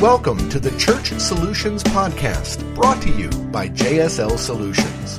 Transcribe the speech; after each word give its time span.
Welcome 0.00 0.48
to 0.50 0.60
the 0.60 0.70
Church 0.78 1.08
Solutions 1.18 1.82
Podcast, 1.82 2.72
brought 2.76 3.02
to 3.02 3.10
you 3.10 3.28
by 3.50 3.68
JSL 3.68 4.38
Solutions. 4.38 5.18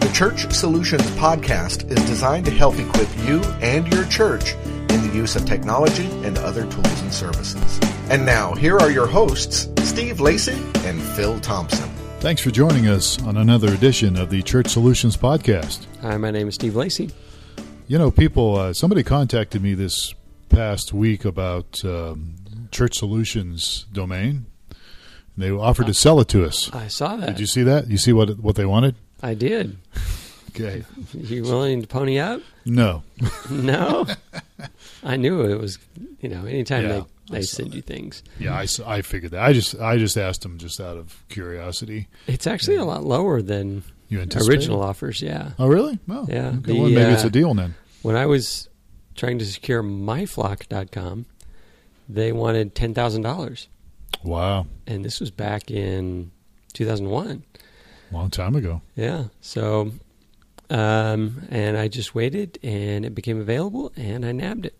The 0.00 0.10
Church 0.14 0.50
Solutions 0.50 1.02
Podcast 1.18 1.90
is 1.90 2.02
designed 2.06 2.46
to 2.46 2.50
help 2.50 2.78
equip 2.78 3.06
you 3.26 3.42
and 3.60 3.86
your 3.92 4.06
church 4.06 4.54
in 4.54 5.06
the 5.06 5.10
use 5.14 5.36
of 5.36 5.44
technology 5.44 6.06
and 6.22 6.38
other 6.38 6.62
tools 6.62 7.02
and 7.02 7.12
services. 7.12 7.78
And 8.08 8.24
now, 8.24 8.54
here 8.54 8.78
are 8.78 8.90
your 8.90 9.06
hosts, 9.06 9.68
Steve 9.86 10.20
Lacey 10.20 10.58
and 10.86 11.02
Phil 11.02 11.38
Thompson. 11.40 11.90
Thanks 12.20 12.40
for 12.40 12.50
joining 12.50 12.88
us 12.88 13.22
on 13.24 13.36
another 13.36 13.74
edition 13.74 14.16
of 14.16 14.30
the 14.30 14.40
Church 14.40 14.68
Solutions 14.68 15.18
Podcast. 15.18 15.84
Hi, 16.00 16.16
my 16.16 16.30
name 16.30 16.48
is 16.48 16.54
Steve 16.54 16.76
Lacey. 16.76 17.10
You 17.88 17.98
know, 17.98 18.10
people, 18.10 18.56
uh, 18.56 18.72
somebody 18.72 19.02
contacted 19.02 19.62
me 19.62 19.74
this 19.74 20.14
past 20.48 20.94
week 20.94 21.26
about 21.26 21.84
um, 21.84 22.36
Church 22.74 22.98
Solutions 22.98 23.86
domain. 23.92 24.46
They 25.36 25.50
offered 25.50 25.86
to 25.86 25.94
sell 25.94 26.20
it 26.20 26.28
to 26.28 26.44
us. 26.44 26.72
I 26.74 26.88
saw 26.88 27.16
that. 27.16 27.26
Did 27.26 27.40
you 27.40 27.46
see 27.46 27.62
that? 27.62 27.88
You 27.88 27.96
see 27.96 28.12
what 28.12 28.38
what 28.40 28.56
they 28.56 28.66
wanted? 28.66 28.96
I 29.22 29.34
did. 29.34 29.78
Okay. 30.50 30.84
You 31.14 31.42
willing 31.42 31.80
to 31.82 31.86
pony 31.88 32.18
up? 32.18 32.40
No. 32.64 33.02
No. 33.50 34.06
I 35.04 35.16
knew 35.16 35.42
it 35.42 35.58
was. 35.60 35.78
You 36.20 36.28
know, 36.28 36.44
anytime 36.46 36.82
Yeah, 36.84 37.02
they 37.28 37.38
they 37.38 37.42
send 37.42 37.70
that. 37.70 37.76
you 37.76 37.82
things, 37.82 38.22
Yeah, 38.38 38.54
I, 38.54 38.66
I 38.86 39.02
figured 39.02 39.32
that. 39.32 39.42
I 39.42 39.52
just 39.52 39.74
I 39.80 39.96
just 39.98 40.16
asked 40.16 40.42
them 40.42 40.58
just 40.58 40.80
out 40.80 40.96
of 40.96 41.22
curiosity. 41.28 42.08
it's 42.26 42.46
actually 42.46 42.76
a 42.76 42.84
lot 42.84 43.04
lower 43.04 43.40
than 43.42 43.82
You 44.08 44.20
anticipated? 44.20 44.58
original 44.58 44.82
offers. 44.82 45.20
Yeah. 45.22 45.52
Oh, 45.58 45.66
really? 45.68 45.98
Oh, 46.08 46.26
Yeah, 46.28 46.48
Okay, 46.48 46.72
the, 46.72 46.80
well, 46.80 46.88
maybe 46.90 47.12
it's 47.12 47.24
uh, 47.24 47.28
a 47.28 47.30
deal 47.30 47.54
then. 47.54 47.74
When 48.02 48.16
I 48.16 48.26
was 48.26 48.68
trying 49.16 49.38
to 49.38 49.46
secure 49.46 49.82
myflock.com, 49.82 51.26
they 52.08 52.32
wanted 52.32 52.74
ten 52.74 52.94
thousand 52.94 53.22
dollars, 53.22 53.68
Wow. 54.22 54.66
and 54.86 55.04
this 55.04 55.20
was 55.20 55.30
back 55.30 55.70
in 55.70 56.30
two 56.72 56.86
thousand 56.86 57.08
one. 57.10 57.42
Long 58.12 58.30
time 58.30 58.54
ago. 58.54 58.80
Yeah. 58.94 59.24
So, 59.40 59.92
um, 60.70 61.42
and 61.50 61.76
I 61.76 61.88
just 61.88 62.14
waited, 62.14 62.58
and 62.62 63.04
it 63.04 63.14
became 63.14 63.40
available, 63.40 63.92
and 63.96 64.24
I 64.24 64.32
nabbed 64.32 64.66
it. 64.66 64.74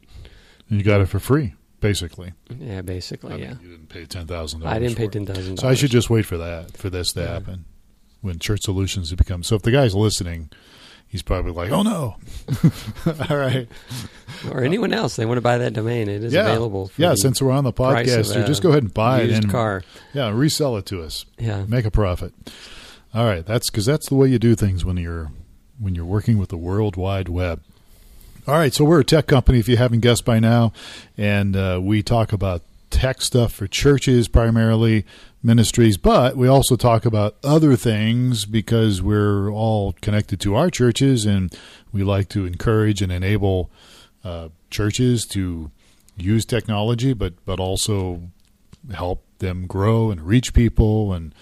And 0.70 0.78
you 0.78 0.84
got 0.84 1.00
it 1.00 1.06
for 1.06 1.18
free, 1.18 1.54
basically. 1.80 2.32
Yeah, 2.58 2.82
basically. 2.82 3.32
I 3.32 3.36
mean, 3.36 3.44
yeah. 3.44 3.54
you 3.62 3.68
didn't 3.70 3.88
pay 3.88 4.04
ten 4.06 4.26
thousand. 4.26 4.60
dollars 4.60 4.76
I 4.76 4.78
didn't 4.78 4.96
pay 4.96 5.08
ten 5.08 5.26
thousand. 5.26 5.56
dollars. 5.56 5.60
So 5.60 5.68
I 5.68 5.74
should 5.74 5.90
just 5.90 6.10
wait 6.10 6.26
for 6.26 6.38
that, 6.38 6.76
for 6.76 6.90
this 6.90 7.12
to 7.12 7.20
Yeah. 7.20 7.32
happen 7.32 7.64
when 8.20 8.38
Church 8.38 8.62
Solutions 8.62 9.12
become. 9.14 9.42
So 9.42 9.56
if 9.56 9.62
the 9.62 9.70
guy's 9.70 9.94
listening, 9.94 10.50
he's 11.14 11.22
probably 11.22 11.52
like, 11.52 11.70
"Oh 11.70 11.82
no!" 11.82 12.16
All 13.30 13.36
right, 13.36 13.68
or 14.50 14.64
anyone 14.64 14.92
else 14.92 15.14
they 15.14 15.24
want 15.24 15.36
to 15.36 15.42
buy 15.42 15.58
that 15.58 15.72
domain. 15.72 16.08
It 16.08 16.24
is 16.24 16.32
yeah, 16.32 16.40
available. 16.40 16.88
For 16.88 17.00
yeah. 17.00 17.14
Since 17.14 17.40
we're 17.40 17.52
on 17.52 17.62
the 17.62 17.72
podcast, 17.72 18.34
of 18.34 18.46
just 18.46 18.64
go 18.64 18.70
ahead 18.70 18.82
and 18.82 18.92
buy 18.92 19.20
it 19.20 19.30
and 19.30 19.48
car. 19.48 19.84
yeah, 20.12 20.30
resell 20.30 20.76
it 20.76 20.86
to 20.86 21.02
us, 21.02 21.24
Yeah, 21.38 21.66
make 21.68 21.84
a 21.84 21.90
profit. 21.92 22.34
All 23.14 23.26
right, 23.26 23.46
that's 23.46 23.70
because 23.70 23.86
that's 23.86 24.08
the 24.08 24.16
way 24.16 24.26
you 24.26 24.40
do 24.40 24.56
things 24.56 24.84
when 24.84 24.96
you're 24.96 25.30
when 25.78 25.94
you're 25.94 26.04
working 26.04 26.36
with 26.36 26.48
the 26.48 26.56
World 26.56 26.96
Wide 26.96 27.28
Web. 27.28 27.62
All 28.48 28.56
right, 28.56 28.74
so 28.74 28.84
we're 28.84 29.00
a 29.00 29.04
tech 29.04 29.28
company, 29.28 29.60
if 29.60 29.68
you 29.68 29.76
haven't 29.76 30.00
guessed 30.00 30.24
by 30.24 30.40
now, 30.40 30.72
and 31.16 31.54
uh, 31.54 31.78
we 31.80 32.02
talk 32.02 32.32
about 32.32 32.62
tech 32.90 33.22
stuff 33.22 33.52
for 33.52 33.68
churches 33.68 34.26
primarily, 34.26 35.06
ministries, 35.44 35.98
but 35.98 36.36
we 36.36 36.48
also 36.48 36.74
talk 36.74 37.04
about 37.04 37.36
other 37.44 37.76
things 37.76 38.46
because 38.46 39.02
we're 39.02 39.52
all 39.52 39.92
connected 40.00 40.40
to 40.40 40.56
our 40.56 40.70
churches, 40.70 41.26
and 41.26 41.54
we 41.92 42.02
like 42.02 42.28
to 42.30 42.46
encourage 42.46 43.02
and 43.02 43.12
enable 43.12 43.70
uh, 44.24 44.48
churches 44.70 45.26
to 45.26 45.70
use 46.16 46.44
technology, 46.44 47.12
but 47.12 47.34
but 47.44 47.60
also 47.60 48.22
help 48.92 49.22
them 49.38 49.66
grow 49.66 50.10
and 50.10 50.22
reach 50.22 50.54
people, 50.54 51.12
and 51.12 51.34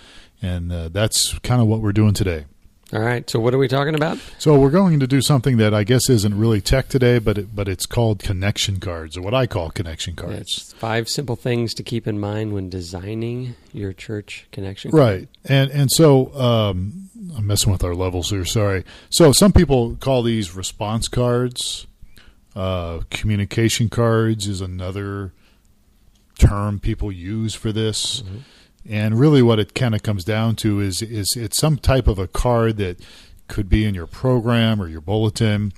and 0.42 0.72
uh, 0.72 0.88
that's 0.88 1.38
kind 1.38 1.62
of 1.62 1.68
what 1.68 1.80
we're 1.80 1.92
doing 1.92 2.12
today. 2.12 2.46
All 2.92 3.00
right. 3.00 3.28
So 3.30 3.40
what 3.40 3.54
are 3.54 3.58
we 3.58 3.68
talking 3.68 3.94
about? 3.94 4.18
So 4.38 4.58
we're 4.58 4.70
going 4.70 5.00
to 5.00 5.06
do 5.06 5.22
something 5.22 5.56
that 5.56 5.72
I 5.72 5.82
guess 5.82 6.10
isn't 6.10 6.36
really 6.36 6.60
tech 6.60 6.88
today, 6.88 7.18
but 7.18 7.38
it, 7.38 7.56
but 7.56 7.66
it's 7.66 7.86
called 7.86 8.18
connection 8.18 8.80
cards, 8.80 9.16
or 9.16 9.22
what 9.22 9.32
I 9.32 9.46
call 9.46 9.70
connection 9.70 10.14
cards. 10.14 10.40
It's 10.40 10.72
five 10.74 11.08
simple 11.08 11.34
things 11.36 11.72
to 11.74 11.82
keep 11.82 12.06
in 12.06 12.20
mind 12.20 12.52
when 12.52 12.68
designing 12.68 13.54
your 13.72 13.94
church 13.94 14.46
connection. 14.52 14.90
card. 14.90 15.00
Right, 15.00 15.28
and 15.44 15.70
and 15.70 15.90
so 15.90 16.34
um, 16.34 17.08
I'm 17.34 17.46
messing 17.46 17.72
with 17.72 17.82
our 17.82 17.94
levels 17.94 18.28
here. 18.28 18.44
Sorry. 18.44 18.84
So 19.08 19.32
some 19.32 19.52
people 19.52 19.96
call 19.96 20.22
these 20.22 20.54
response 20.54 21.08
cards. 21.08 21.86
Uh, 22.54 23.00
communication 23.08 23.88
cards 23.88 24.46
is 24.46 24.60
another 24.60 25.32
term 26.38 26.78
people 26.78 27.10
use 27.10 27.54
for 27.54 27.72
this. 27.72 28.22
And 28.88 29.18
really, 29.18 29.42
what 29.42 29.58
it 29.60 29.74
kind 29.74 29.94
of 29.94 30.02
comes 30.02 30.24
down 30.24 30.56
to 30.56 30.80
is 30.80 31.02
is 31.02 31.34
it's 31.36 31.58
some 31.58 31.76
type 31.78 32.08
of 32.08 32.18
a 32.18 32.26
card 32.26 32.78
that 32.78 32.98
could 33.48 33.68
be 33.68 33.84
in 33.84 33.94
your 33.94 34.06
program 34.06 34.80
or 34.82 34.88
your 34.88 35.00
bulletin, 35.00 35.72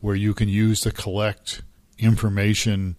where 0.00 0.16
you 0.16 0.34
can 0.34 0.48
use 0.48 0.80
to 0.80 0.90
collect 0.90 1.62
information. 1.98 2.96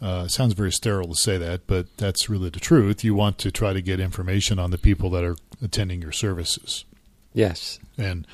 Uh, 0.00 0.28
sounds 0.28 0.52
very 0.52 0.72
sterile 0.72 1.08
to 1.08 1.14
say 1.14 1.38
that, 1.38 1.66
but 1.66 1.86
that's 1.96 2.28
really 2.28 2.50
the 2.50 2.60
truth. 2.60 3.02
You 3.02 3.14
want 3.14 3.38
to 3.38 3.50
try 3.50 3.72
to 3.72 3.80
get 3.80 3.98
information 4.00 4.58
on 4.58 4.70
the 4.70 4.78
people 4.78 5.08
that 5.10 5.24
are 5.24 5.36
attending 5.62 6.02
your 6.02 6.12
services, 6.12 6.84
Yes. 7.32 7.78
and 7.96 8.26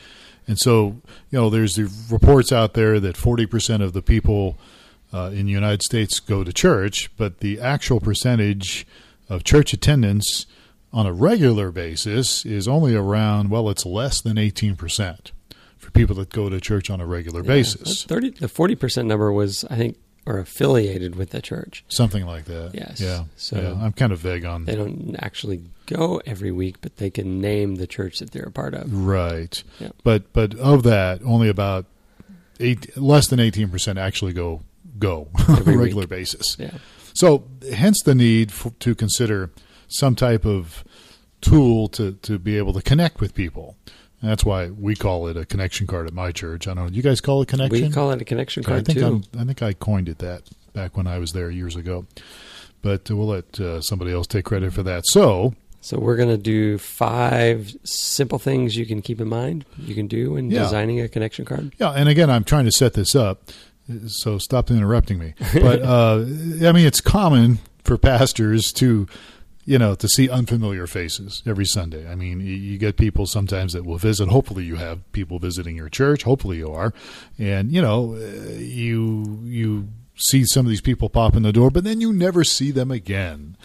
and 0.48 0.58
so 0.58 0.96
you 1.30 1.38
know 1.38 1.50
there's 1.50 1.76
the 1.76 1.88
reports 2.10 2.50
out 2.50 2.74
there 2.74 2.98
that 2.98 3.14
40% 3.16 3.80
of 3.82 3.92
the 3.92 4.02
people 4.02 4.58
uh, 5.12 5.30
in 5.32 5.46
the 5.46 5.52
United 5.52 5.82
States 5.82 6.18
go 6.18 6.42
to 6.42 6.52
church, 6.52 7.10
but 7.16 7.38
the 7.40 7.60
actual 7.60 8.00
percentage 8.00 8.84
of 9.28 9.44
church 9.44 9.72
attendance 9.72 10.46
on 10.92 11.06
a 11.06 11.12
regular 11.12 11.70
basis 11.70 12.44
is 12.44 12.68
only 12.68 12.94
around 12.94 13.50
well, 13.50 13.68
it's 13.70 13.86
less 13.86 14.20
than 14.20 14.36
18% 14.36 15.30
for 15.78 15.90
people 15.92 16.14
that 16.16 16.30
go 16.30 16.48
to 16.48 16.60
church 16.60 16.90
on 16.90 17.00
a 17.00 17.06
regular 17.06 17.40
Yeah. 17.42 17.48
basis. 17.48 18.04
Thirty. 18.04 18.30
The 18.30 18.48
forty 18.48 18.74
percent 18.76 19.08
number 19.08 19.32
was, 19.32 19.64
I 19.70 19.76
think, 19.76 19.96
or 20.26 20.38
affiliated 20.38 21.16
with 21.16 21.30
the 21.30 21.42
church. 21.42 21.84
Something 21.88 22.24
like 22.26 22.44
that. 22.44 22.70
Yes. 22.74 23.00
Yeah. 23.00 23.24
So- 23.36 23.60
yeah. 23.60 23.84
I'm 23.84 23.92
kind 23.92 24.12
of 24.12 24.20
vague 24.20 24.44
on 24.44 24.64
They 24.66 24.76
don't 24.76 25.16
actually 25.18 25.64
go 25.86 26.20
every 26.26 26.52
week, 26.52 26.76
but 26.80 26.98
they 26.98 27.10
can 27.10 27.40
name 27.40 27.76
the 27.76 27.86
church 27.88 28.18
that 28.20 28.30
they're 28.30 28.44
a 28.44 28.52
part 28.52 28.74
of. 28.74 28.92
Right. 28.92 29.60
Yeah. 29.80 29.88
But 30.04 30.32
but 30.32 30.54
of 30.56 30.82
that, 30.84 31.20
only 31.24 31.48
about 31.48 31.86
eight 32.60 32.96
less 32.96 33.26
than 33.28 33.40
eighteen 33.40 33.68
percent 33.68 33.98
actually 33.98 34.32
go 34.34 34.60
go 34.98 35.28
on 35.48 35.58
a 35.58 35.62
regular 35.62 36.02
week. 36.02 36.08
basis. 36.10 36.56
Yeah. 36.58 36.70
So 37.14 37.44
hence 37.72 38.00
the 38.04 38.14
need 38.14 38.50
f 38.50 38.68
to 38.78 38.94
consider 38.94 39.50
some 39.92 40.14
type 40.14 40.44
of 40.44 40.84
tool 41.40 41.88
to 41.88 42.12
to 42.22 42.38
be 42.38 42.56
able 42.58 42.72
to 42.74 42.82
connect 42.82 43.20
with 43.20 43.34
people. 43.34 43.76
And 44.20 44.30
that's 44.30 44.44
why 44.44 44.68
we 44.70 44.94
call 44.94 45.26
it 45.26 45.36
a 45.36 45.44
connection 45.44 45.86
card 45.88 46.06
at 46.06 46.12
my 46.12 46.30
church. 46.30 46.68
I 46.68 46.74
don't 46.74 46.86
know. 46.86 46.90
You 46.92 47.02
guys 47.02 47.20
call 47.20 47.42
it 47.42 47.48
connection? 47.48 47.82
We 47.88 47.90
call 47.90 48.12
it 48.12 48.22
a 48.22 48.24
connection 48.24 48.62
I 48.64 48.68
card 48.68 48.86
think 48.86 48.98
too. 49.00 49.06
I'm, 49.34 49.40
I 49.40 49.44
think 49.44 49.62
I 49.62 49.72
coined 49.72 50.08
it 50.08 50.18
that 50.18 50.42
back 50.72 50.96
when 50.96 51.06
I 51.08 51.18
was 51.18 51.32
there 51.32 51.50
years 51.50 51.74
ago. 51.74 52.06
But 52.82 53.10
uh, 53.10 53.16
we'll 53.16 53.26
let 53.28 53.58
uh, 53.60 53.80
somebody 53.80 54.12
else 54.12 54.26
take 54.28 54.44
credit 54.44 54.72
for 54.72 54.84
that. 54.84 55.06
So 55.06 55.54
So 55.80 55.98
we're 55.98 56.16
going 56.16 56.28
to 56.28 56.36
do 56.38 56.78
five 56.78 57.74
simple 57.82 58.38
things 58.38 58.76
you 58.76 58.86
can 58.86 59.02
keep 59.02 59.20
in 59.20 59.28
mind. 59.28 59.64
You 59.78 59.94
can 59.96 60.06
do 60.06 60.32
when 60.34 60.50
Yeah. 60.52 60.60
designing 60.60 61.00
a 61.00 61.08
connection 61.08 61.44
card. 61.44 61.74
Yeah, 61.78 61.90
and 61.90 62.08
again, 62.08 62.30
I'm 62.30 62.44
trying 62.44 62.64
to 62.66 62.72
set 62.72 62.94
this 62.94 63.16
up, 63.16 63.50
so 64.06 64.38
stop 64.38 64.70
interrupting 64.70 65.18
me. 65.18 65.34
But 65.54 65.82
uh, 65.82 66.24
I 66.68 66.70
mean, 66.72 66.86
it's 66.86 67.00
common 67.00 67.58
for 67.84 67.98
pastors 67.98 68.72
to, 68.74 69.08
you 69.64 69.78
know, 69.78 69.94
to 69.94 70.08
see 70.08 70.28
unfamiliar 70.28 70.86
faces 70.86 71.42
every 71.46 71.64
Sunday. 71.64 72.08
I 72.10 72.14
mean, 72.14 72.40
you, 72.40 72.54
you 72.54 72.78
get 72.78 72.96
people 72.96 73.26
sometimes 73.26 73.72
that 73.74 73.84
will 73.84 73.98
visit. 73.98 74.28
Hopefully, 74.28 74.64
you 74.64 74.76
have 74.76 75.00
people 75.12 75.38
visiting 75.38 75.76
your 75.76 75.88
church. 75.88 76.24
Hopefully, 76.24 76.58
you 76.58 76.72
are, 76.72 76.92
and 77.38 77.70
you 77.72 77.80
know, 77.82 78.14
uh, 78.14 78.52
you 78.58 79.40
you 79.44 79.88
see 80.16 80.44
some 80.44 80.66
of 80.66 80.70
these 80.70 80.80
people 80.80 81.08
pop 81.08 81.34
in 81.36 81.42
the 81.42 81.52
door, 81.52 81.70
but 81.70 81.84
then 81.84 82.00
you 82.00 82.12
never 82.12 82.44
see 82.44 82.70
them 82.70 82.90
again. 82.90 83.56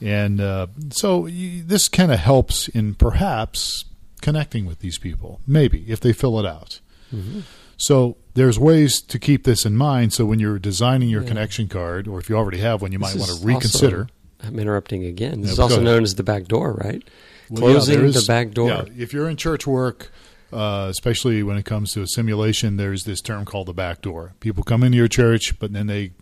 And 0.00 0.40
uh, 0.40 0.68
so 0.90 1.26
you, 1.26 1.62
this 1.62 1.88
kind 1.88 2.10
of 2.10 2.18
helps 2.20 2.68
in 2.68 2.94
perhaps 2.94 3.84
connecting 4.22 4.64
with 4.66 4.78
these 4.80 4.96
people, 4.98 5.40
maybe 5.46 5.84
if 5.88 6.00
they 6.00 6.12
fill 6.14 6.38
it 6.40 6.46
out. 6.46 6.80
So 7.76 8.16
there's 8.34 8.58
ways 8.58 9.00
to 9.02 9.18
keep 9.18 9.44
this 9.44 9.64
in 9.66 9.76
mind. 9.76 10.12
So 10.12 10.24
when 10.26 10.38
you're 10.38 10.58
designing 10.58 11.08
your 11.08 11.22
Yeah. 11.22 11.28
connection 11.28 11.68
card, 11.68 12.06
or 12.06 12.18
if 12.18 12.28
you 12.28 12.36
already 12.36 12.58
have 12.58 12.82
one, 12.82 12.92
you 12.92 12.98
might 12.98 13.16
want 13.16 13.30
to 13.30 13.46
reconsider. 13.46 14.08
I'm 14.42 14.58
interrupting 14.58 15.04
again. 15.04 15.40
This 15.42 15.48
Yeah, 15.48 15.52
is 15.52 15.58
also 15.60 15.80
known 15.82 16.02
as 16.02 16.14
the 16.14 16.22
back 16.22 16.44
door, 16.46 16.72
right? 16.74 17.02
Well, 17.50 17.62
yeah, 17.70 17.74
Closing 17.76 18.12
the 18.12 18.24
back 18.26 18.52
door. 18.52 18.68
Yeah, 18.68 18.84
if 18.96 19.12
you're 19.12 19.28
in 19.28 19.36
church 19.36 19.66
work, 19.66 20.10
uh, 20.52 20.86
especially 20.90 21.42
when 21.42 21.56
it 21.56 21.64
comes 21.64 21.92
to 21.94 22.02
assimilation, 22.02 22.76
there's 22.76 23.04
this 23.04 23.20
term 23.20 23.44
called 23.44 23.66
the 23.68 23.72
back 23.74 24.02
door. 24.02 24.34
People 24.40 24.62
come 24.64 24.82
into 24.82 24.96
your 24.98 25.08
church, 25.08 25.58
but 25.58 25.72
then 25.72 25.86
they 25.86 26.12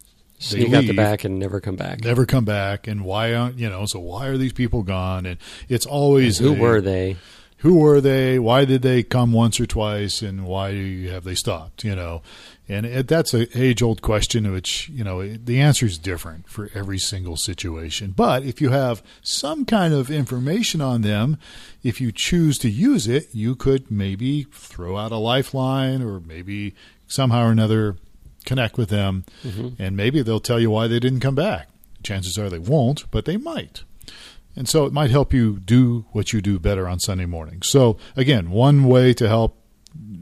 Sneak 0.40 0.72
out 0.72 0.84
the 0.84 0.92
back 0.94 1.24
and 1.24 1.38
never 1.38 1.60
come 1.60 1.74
back. 1.76 2.02
never 2.04 2.24
come 2.24 2.44
back. 2.44 2.86
And 2.86 3.04
why 3.04 3.34
aren't 3.34 3.58
you 3.58 3.68
know? 3.68 3.86
So 3.86 3.98
why 3.98 4.26
are 4.28 4.36
these 4.36 4.52
people 4.52 4.82
gone? 4.84 5.26
And 5.26 5.38
it's 5.68 5.84
always 5.84 6.38
Who 6.38 6.54
a- 6.54 6.58
were 6.58 6.80
they? 6.80 7.16
who 7.58 7.74
were 7.80 8.00
they? 8.00 8.38
Why 8.38 8.64
did 8.64 8.82
they 8.82 9.02
come 9.02 9.32
once 9.32 9.58
or 9.58 9.66
twice? 9.66 10.22
And 10.22 10.46
why 10.46 11.06
have 11.08 11.24
they 11.24 11.34
stopped? 11.34 11.82
You 11.84 11.96
know, 11.96 12.22
and 12.68 12.84
it, 12.84 13.08
that's 13.08 13.32
an 13.32 13.46
age 13.54 13.82
old 13.82 14.02
question, 14.02 14.50
which, 14.52 14.88
you 14.90 15.02
know, 15.02 15.26
the 15.26 15.60
answer 15.60 15.86
is 15.86 15.96
different 15.96 16.48
for 16.48 16.70
every 16.74 16.98
single 16.98 17.36
situation. 17.36 18.12
But 18.14 18.42
if 18.42 18.60
you 18.60 18.70
have 18.70 19.02
some 19.22 19.64
kind 19.64 19.94
of 19.94 20.10
information 20.10 20.80
on 20.80 21.00
them, 21.00 21.38
if 21.82 22.00
you 22.00 22.12
choose 22.12 22.58
to 22.58 22.68
use 22.68 23.08
it, 23.08 23.28
you 23.32 23.56
could 23.56 23.90
maybe 23.90 24.46
throw 24.52 24.98
out 24.98 25.12
a 25.12 25.16
lifeline 25.16 26.02
or 26.02 26.20
maybe 26.20 26.74
somehow 27.06 27.46
or 27.46 27.52
another 27.52 27.96
connect 28.44 28.76
with 28.76 28.90
them. 28.90 29.24
Mm-hmm. 29.42 29.82
And 29.82 29.96
maybe 29.96 30.20
they'll 30.22 30.40
tell 30.40 30.60
you 30.60 30.70
why 30.70 30.88
they 30.88 31.00
didn't 31.00 31.20
come 31.20 31.34
back. 31.34 31.68
Chances 32.02 32.38
are 32.38 32.50
they 32.50 32.58
won't, 32.58 33.10
but 33.10 33.24
they 33.24 33.38
might. 33.38 33.82
And 34.54 34.68
so 34.68 34.84
it 34.84 34.92
might 34.92 35.10
help 35.10 35.32
you 35.32 35.58
do 35.58 36.04
what 36.12 36.32
you 36.32 36.40
do 36.40 36.58
better 36.58 36.86
on 36.88 36.98
Sunday 36.98 37.26
morning. 37.26 37.62
So 37.62 37.96
again, 38.16 38.50
one 38.50 38.84
way 38.84 39.14
to 39.14 39.28
help 39.28 39.56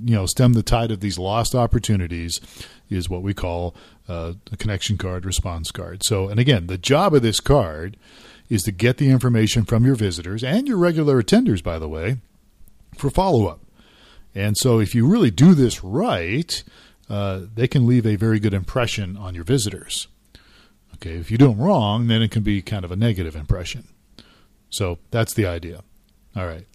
you 0.05 0.15
know 0.15 0.27
stem 0.27 0.53
the 0.53 0.63
tide 0.63 0.91
of 0.91 1.01
these 1.01 1.19
lost 1.19 1.55
opportunities 1.55 2.41
is 2.89 3.09
what 3.09 3.23
we 3.23 3.35
call 3.35 3.75
uh, 4.09 4.35
a 4.53 4.57
connection 4.57 4.97
card 4.97 5.25
response 5.25 5.71
card. 5.71 6.03
So 6.05 6.29
and 6.29 6.41
again, 6.41 6.67
the 6.67 6.79
job 6.79 7.15
of 7.15 7.23
this 7.23 7.41
card 7.41 7.97
is 8.49 8.63
to 8.63 8.73
get 8.73 8.99
the 8.99 9.11
information 9.11 9.65
from 9.65 9.85
your 9.85 9.97
visitors 9.97 10.45
and 10.45 10.69
your 10.69 10.77
regular 10.77 11.21
attenders, 11.21 11.63
by 11.63 11.79
the 11.79 11.89
way, 11.89 12.19
for 12.97 13.11
follow 13.11 13.47
up. 13.47 13.61
And 14.35 14.57
so 14.57 14.79
if 14.79 14.95
you 14.95 15.07
really 15.07 15.31
do 15.31 15.55
this 15.55 15.83
right, 15.83 16.63
uh, 17.09 17.43
they 17.55 17.67
can 17.67 17.87
leave 17.87 18.07
a 18.07 18.17
very 18.17 18.39
good 18.39 18.55
impression 18.55 19.17
on 19.17 19.35
your 19.35 19.45
visitors. 19.45 20.09
Okay, 20.95 21.17
if 21.17 21.31
you 21.31 21.39
do 21.39 21.49
them 21.49 21.59
wrong, 21.59 22.07
then 22.07 22.23
it 22.23 22.31
can 22.31 22.43
be 22.43 22.63
kind 22.63 22.85
of 22.85 22.93
a 22.93 22.97
negative 22.97 23.37
impression. 23.37 23.89
So 24.71 24.99
that's 25.11 25.35
the 25.35 25.47
idea. 25.47 25.83
All 26.35 26.47
right. 26.47 26.67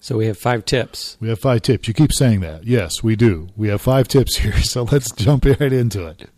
So 0.00 0.16
we 0.16 0.26
have 0.26 0.38
five 0.38 0.64
tips. 0.64 1.16
We 1.20 1.28
have 1.28 1.40
five 1.40 1.62
tips. 1.62 1.88
You 1.88 1.94
keep 1.94 2.12
saying 2.12 2.40
that. 2.40 2.64
Yes, 2.64 3.02
we 3.02 3.16
do. 3.16 3.48
We 3.56 3.68
have 3.68 3.80
five 3.80 4.08
tips 4.08 4.36
here. 4.38 4.60
So 4.62 4.84
let's 4.84 5.10
jump 5.12 5.44
right 5.44 5.72
into 5.72 6.06
it. 6.06 6.30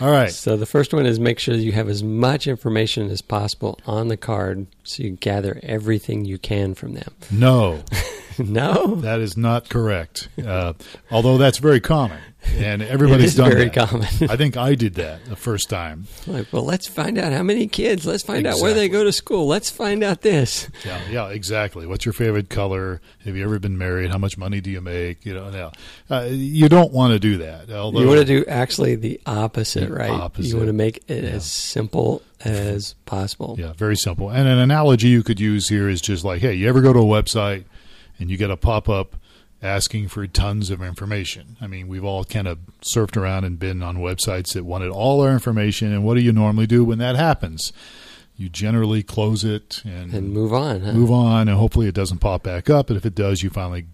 All 0.00 0.10
right. 0.10 0.30
So 0.30 0.56
the 0.56 0.66
first 0.66 0.92
one 0.92 1.06
is 1.06 1.18
make 1.18 1.38
sure 1.38 1.54
you 1.54 1.72
have 1.72 1.88
as 1.88 2.02
much 2.02 2.46
information 2.46 3.10
as 3.10 3.22
possible 3.22 3.78
on 3.86 4.08
the 4.08 4.16
card 4.16 4.66
so 4.82 5.02
you 5.02 5.10
gather 5.10 5.58
everything 5.62 6.24
you 6.24 6.38
can 6.38 6.74
from 6.74 6.94
them. 6.94 7.14
No. 7.30 7.82
no? 8.44 8.96
That 8.96 9.20
is 9.20 9.36
not 9.36 9.68
correct. 9.68 10.28
Uh, 10.44 10.74
although 11.10 11.38
that's 11.38 11.58
very 11.58 11.80
common 11.80 12.20
and 12.54 12.82
everybody's 12.82 13.34
done 13.34 13.50
very 13.50 13.68
that. 13.68 13.88
common. 13.88 14.06
I 14.30 14.36
think 14.36 14.56
I 14.56 14.74
did 14.74 14.94
that 14.94 15.24
the 15.26 15.36
first 15.36 15.68
time. 15.68 16.06
Like, 16.26 16.52
well, 16.52 16.64
let's 16.64 16.86
find 16.86 17.18
out 17.18 17.32
how 17.32 17.42
many 17.42 17.66
kids. 17.66 18.06
Let's 18.06 18.22
find 18.22 18.40
exactly. 18.40 18.60
out 18.60 18.62
where 18.62 18.74
they 18.74 18.88
go 18.88 19.04
to 19.04 19.12
school. 19.12 19.46
Let's 19.46 19.70
find 19.70 20.02
out 20.02 20.22
this. 20.22 20.68
Yeah, 20.84 21.00
yeah, 21.10 21.28
exactly. 21.28 21.86
What's 21.86 22.04
your 22.04 22.12
favorite 22.12 22.48
color? 22.48 23.00
Have 23.24 23.36
you 23.36 23.44
ever 23.44 23.58
been 23.58 23.78
married? 23.78 24.10
How 24.10 24.18
much 24.18 24.38
money 24.38 24.60
do 24.60 24.70
you 24.70 24.80
make? 24.80 25.24
You 25.24 25.34
know, 25.34 25.50
now 25.50 25.72
uh, 26.10 26.28
you 26.30 26.68
don't 26.68 26.92
want 26.92 27.12
to 27.12 27.18
do 27.18 27.38
that. 27.38 27.70
Although 27.70 28.00
you 28.00 28.06
want 28.06 28.20
to 28.20 28.24
do 28.24 28.44
actually 28.46 28.94
the 28.96 29.20
opposite, 29.26 29.88
the 29.88 29.94
right? 29.94 30.10
Opposite. 30.10 30.48
You 30.48 30.56
want 30.56 30.68
to 30.68 30.72
make 30.72 31.02
it 31.08 31.24
yeah. 31.24 31.30
as 31.30 31.50
simple 31.50 32.22
as 32.44 32.94
possible. 33.06 33.56
Yeah, 33.58 33.72
very 33.72 33.96
simple. 33.96 34.30
And 34.30 34.46
an 34.46 34.58
analogy 34.58 35.08
you 35.08 35.22
could 35.22 35.40
use 35.40 35.68
here 35.68 35.88
is 35.88 36.00
just 36.00 36.24
like, 36.24 36.40
hey, 36.40 36.54
you 36.54 36.68
ever 36.68 36.80
go 36.80 36.92
to 36.92 36.98
a 36.98 37.02
website 37.02 37.64
and 38.18 38.30
you 38.30 38.36
get 38.36 38.50
a 38.50 38.56
pop 38.56 38.88
up 38.88 39.16
asking 39.62 40.08
for 40.08 40.26
tons 40.26 40.70
of 40.70 40.82
information. 40.82 41.56
I 41.60 41.66
mean, 41.66 41.88
we've 41.88 42.04
all 42.04 42.24
kind 42.24 42.46
of 42.46 42.58
surfed 42.82 43.16
around 43.16 43.44
and 43.44 43.58
been 43.58 43.82
on 43.82 43.96
websites 43.96 44.52
that 44.54 44.64
wanted 44.64 44.90
all 44.90 45.20
our 45.20 45.32
information. 45.32 45.92
And 45.92 46.04
what 46.04 46.14
do 46.14 46.20
you 46.20 46.32
normally 46.32 46.66
do 46.66 46.84
when 46.84 46.98
that 46.98 47.16
happens? 47.16 47.72
You 48.36 48.48
generally 48.48 49.02
close 49.02 49.44
it 49.44 49.82
and, 49.84 50.12
and 50.12 50.32
move 50.32 50.52
on. 50.52 50.82
Huh? 50.82 50.92
Move 50.92 51.10
on, 51.10 51.48
and 51.48 51.56
hopefully 51.56 51.88
it 51.88 51.94
doesn't 51.94 52.18
pop 52.18 52.42
back 52.42 52.68
up. 52.68 52.90
And 52.90 52.96
if 52.96 53.06
it 53.06 53.14
does, 53.14 53.42
you 53.42 53.48
finally 53.48 53.86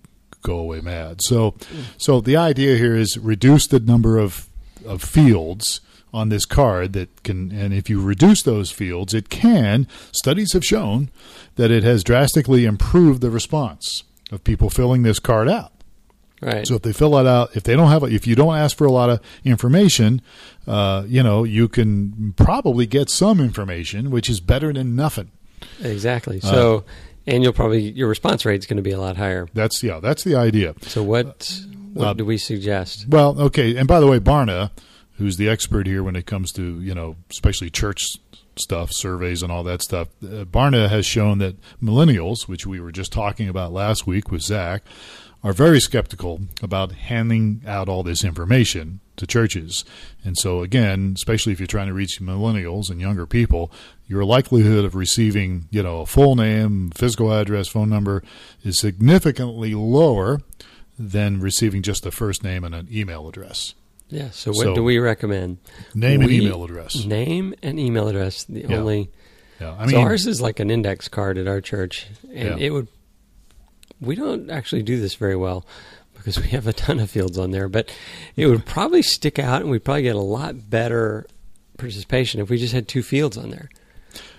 go 0.42 0.58
away 0.58 0.80
mad. 0.80 1.20
So, 1.22 1.50
hmm. 1.50 1.82
so 1.96 2.20
the 2.20 2.36
idea 2.36 2.76
here 2.76 2.96
is 2.96 3.16
reduce 3.16 3.68
the 3.68 3.78
number 3.78 4.18
of 4.18 4.48
of 4.84 5.00
fields 5.00 5.80
on 6.12 6.28
this 6.28 6.44
card 6.44 6.92
that 6.92 7.22
can, 7.22 7.52
and 7.52 7.72
if 7.72 7.88
you 7.88 8.02
reduce 8.02 8.42
those 8.42 8.70
fields, 8.72 9.14
it 9.14 9.28
can. 9.28 9.86
Studies 10.10 10.52
have 10.52 10.64
shown 10.64 11.08
that 11.54 11.70
it 11.70 11.84
has 11.84 12.04
drastically 12.04 12.64
improved 12.64 13.20
the 13.20 13.30
response 13.30 14.02
of 14.32 14.42
people 14.42 14.70
filling 14.70 15.02
this 15.02 15.18
card 15.18 15.48
out. 15.48 15.72
Right. 16.40 16.66
So 16.66 16.74
if 16.74 16.82
they 16.82 16.92
fill 16.92 17.16
it 17.18 17.26
out, 17.26 17.54
if 17.54 17.62
they 17.62 17.76
don't 17.76 17.88
have, 17.88 18.02
if 18.02 18.26
you 18.26 18.34
don't 18.34 18.56
ask 18.56 18.76
for 18.76 18.84
a 18.84 18.90
lot 18.90 19.10
of 19.10 19.20
information, 19.44 20.20
uh, 20.66 21.04
you 21.06 21.22
know, 21.22 21.44
you 21.44 21.68
can 21.68 22.34
probably 22.36 22.84
get 22.84 23.10
some 23.10 23.38
information, 23.38 24.10
which 24.10 24.28
is 24.28 24.40
better 24.40 24.72
than 24.72 24.96
nothing. 24.96 25.30
Exactly. 25.80 26.40
Uh, 26.42 26.50
so, 26.50 26.76
uh, 26.78 26.82
and 27.28 27.44
you'll 27.44 27.52
probably 27.52 27.82
your 27.92 28.08
response 28.08 28.44
rate 28.44 28.58
is 28.58 28.66
going 28.66 28.78
to 28.78 28.82
be 28.82 28.90
a 28.90 29.00
lot 29.00 29.16
higher. 29.16 29.46
That's 29.54 29.84
yeah, 29.84 30.00
that's 30.00 30.24
the 30.24 30.34
idea. 30.34 30.74
So 30.82 31.04
what 31.04 31.60
what 31.92 32.06
uh, 32.08 32.12
do 32.14 32.24
we 32.24 32.38
suggest? 32.38 33.06
Well, 33.08 33.40
okay, 33.40 33.76
and 33.76 33.86
by 33.86 34.00
the 34.00 34.08
way, 34.08 34.18
Barna, 34.18 34.72
who's 35.22 35.36
the 35.36 35.48
expert 35.48 35.86
here 35.86 36.02
when 36.02 36.16
it 36.16 36.26
comes 36.26 36.50
to 36.50 36.80
you 36.80 36.94
know, 36.94 37.14
especially 37.30 37.70
church 37.70 38.16
stuff, 38.56 38.90
surveys, 38.92 39.42
and 39.42 39.52
all 39.52 39.62
that 39.62 39.80
stuff. 39.80 40.08
Uh, 40.22 40.44
Barna 40.44 40.88
has 40.88 41.06
shown 41.06 41.38
that 41.38 41.56
millennials, 41.80 42.48
which 42.48 42.66
we 42.66 42.80
were 42.80 42.90
just 42.92 43.12
talking 43.12 43.48
about 43.48 43.72
last 43.72 44.04
week 44.04 44.30
with 44.30 44.42
Zach, 44.42 44.82
are 45.44 45.52
very 45.52 45.80
skeptical 45.80 46.40
about 46.60 46.92
handing 46.92 47.62
out 47.66 47.88
all 47.88 48.02
this 48.02 48.24
information 48.24 48.98
to 49.16 49.26
churches. 49.26 49.84
And 50.24 50.36
so, 50.36 50.62
again, 50.62 51.12
especially 51.16 51.52
if 51.52 51.60
you're 51.60 51.66
trying 51.68 51.86
to 51.86 51.94
reach 51.94 52.20
millennials 52.20 52.90
and 52.90 53.00
younger 53.00 53.26
people, 53.26 53.70
your 54.08 54.24
likelihood 54.24 54.84
of 54.84 54.96
receiving, 54.96 55.68
you 55.70 55.82
know, 55.82 56.00
a 56.00 56.06
full 56.06 56.34
name, 56.34 56.90
physical 56.90 57.32
address, 57.32 57.68
phone 57.68 57.88
number 57.88 58.24
is 58.64 58.80
significantly 58.80 59.74
lower 59.74 60.40
than 60.98 61.40
receiving 61.40 61.82
just 61.82 62.04
a 62.06 62.10
first 62.10 62.42
name 62.42 62.64
and 62.64 62.74
an 62.74 62.88
email 62.90 63.28
address. 63.28 63.74
Yeah. 64.12 64.30
So 64.30 64.50
what 64.52 64.64
so, 64.64 64.74
do 64.74 64.84
we 64.84 64.98
recommend? 64.98 65.58
Name 65.94 66.20
we, 66.20 66.24
and 66.24 66.32
email 66.34 66.64
address. 66.64 67.04
Name 67.04 67.54
and 67.62 67.80
email 67.80 68.08
address. 68.08 68.44
The 68.44 68.60
yeah. 68.60 68.76
only. 68.76 69.10
Yeah. 69.58 69.74
I 69.78 69.86
mean, 69.86 69.90
so 69.90 70.00
ours 70.00 70.26
is 70.26 70.40
like 70.40 70.60
an 70.60 70.70
index 70.70 71.08
card 71.08 71.38
at 71.38 71.48
our 71.48 71.60
church, 71.60 72.06
and 72.30 72.60
yeah. 72.60 72.66
it 72.66 72.70
would. 72.70 72.88
We 74.00 74.14
don't 74.14 74.50
actually 74.50 74.82
do 74.82 75.00
this 75.00 75.14
very 75.14 75.36
well 75.36 75.64
because 76.14 76.38
we 76.38 76.48
have 76.48 76.66
a 76.66 76.72
ton 76.72 77.00
of 77.00 77.10
fields 77.10 77.38
on 77.38 77.52
there, 77.52 77.68
but 77.68 77.90
it 78.36 78.46
would 78.46 78.66
probably 78.66 79.02
stick 79.02 79.38
out, 79.38 79.62
and 79.62 79.70
we'd 79.70 79.84
probably 79.84 80.02
get 80.02 80.14
a 80.14 80.20
lot 80.20 80.68
better 80.68 81.26
participation 81.78 82.40
if 82.40 82.50
we 82.50 82.58
just 82.58 82.74
had 82.74 82.86
two 82.86 83.02
fields 83.02 83.38
on 83.38 83.50
there. 83.50 83.70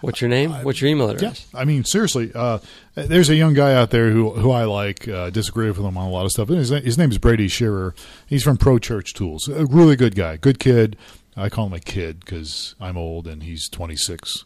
What's 0.01 0.21
your 0.21 0.29
name? 0.29 0.51
What's 0.51 0.81
your 0.81 0.89
email 0.89 1.09
address? 1.09 1.47
Yeah, 1.53 1.59
I 1.59 1.65
mean, 1.65 1.83
seriously, 1.83 2.31
uh, 2.33 2.59
there's 2.95 3.29
a 3.29 3.35
young 3.35 3.53
guy 3.53 3.73
out 3.73 3.91
there 3.91 4.11
who 4.11 4.31
who 4.31 4.51
I 4.51 4.65
like. 4.65 5.07
Uh, 5.07 5.29
disagree 5.29 5.67
with 5.67 5.77
him 5.77 5.97
on 5.97 6.07
a 6.07 6.09
lot 6.09 6.25
of 6.25 6.31
stuff. 6.31 6.49
His, 6.49 6.69
his 6.69 6.97
name 6.97 7.11
is 7.11 7.17
Brady 7.17 7.47
Shearer. 7.47 7.95
He's 8.27 8.43
from 8.43 8.57
Pro 8.57 8.79
Church 8.79 9.13
Tools. 9.13 9.47
A 9.47 9.65
really 9.65 9.95
good 9.95 10.15
guy, 10.15 10.37
good 10.37 10.59
kid. 10.59 10.97
I 11.35 11.49
call 11.49 11.67
him 11.67 11.73
a 11.73 11.79
kid 11.79 12.19
because 12.19 12.75
I'm 12.79 12.97
old 12.97 13.27
and 13.27 13.41
he's 13.41 13.67
26. 13.69 14.45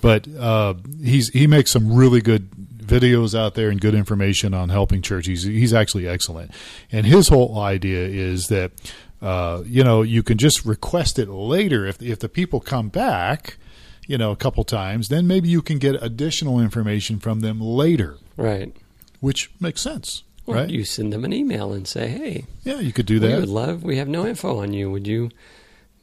But 0.00 0.28
uh, 0.36 0.74
he's 1.02 1.30
he 1.30 1.46
makes 1.46 1.70
some 1.70 1.94
really 1.94 2.20
good 2.20 2.50
videos 2.50 3.36
out 3.38 3.54
there 3.54 3.68
and 3.68 3.80
good 3.80 3.94
information 3.94 4.54
on 4.54 4.68
helping 4.68 5.02
churches. 5.02 5.42
He's 5.42 5.54
he's 5.54 5.74
actually 5.74 6.06
excellent. 6.06 6.52
And 6.92 7.06
his 7.06 7.28
whole 7.28 7.58
idea 7.58 8.06
is 8.06 8.48
that 8.48 8.72
uh, 9.22 9.62
you 9.64 9.82
know 9.82 10.02
you 10.02 10.22
can 10.22 10.38
just 10.38 10.64
request 10.64 11.18
it 11.18 11.28
later 11.28 11.86
if 11.86 12.02
if 12.02 12.18
the 12.18 12.28
people 12.28 12.60
come 12.60 12.88
back 12.88 13.56
you 14.06 14.18
know, 14.18 14.30
a 14.30 14.36
couple 14.36 14.64
times, 14.64 15.08
then 15.08 15.26
maybe 15.26 15.48
you 15.48 15.62
can 15.62 15.78
get 15.78 16.02
additional 16.02 16.60
information 16.60 17.18
from 17.18 17.40
them 17.40 17.60
later. 17.60 18.16
Right. 18.36 18.74
Which 19.20 19.50
makes 19.60 19.80
sense. 19.80 20.22
Or 20.46 20.54
right? 20.54 20.70
you 20.70 20.84
send 20.84 21.12
them 21.12 21.24
an 21.24 21.32
email 21.32 21.72
and 21.72 21.88
say, 21.88 22.06
"Hey, 22.06 22.44
yeah, 22.62 22.78
you 22.78 22.92
could 22.92 23.06
do 23.06 23.18
that. 23.18 23.34
We 23.34 23.40
would 23.40 23.48
love. 23.48 23.82
We 23.82 23.96
have 23.96 24.06
no 24.06 24.24
info 24.24 24.60
on 24.60 24.72
you. 24.72 24.88
Would 24.92 25.06
you 25.06 25.30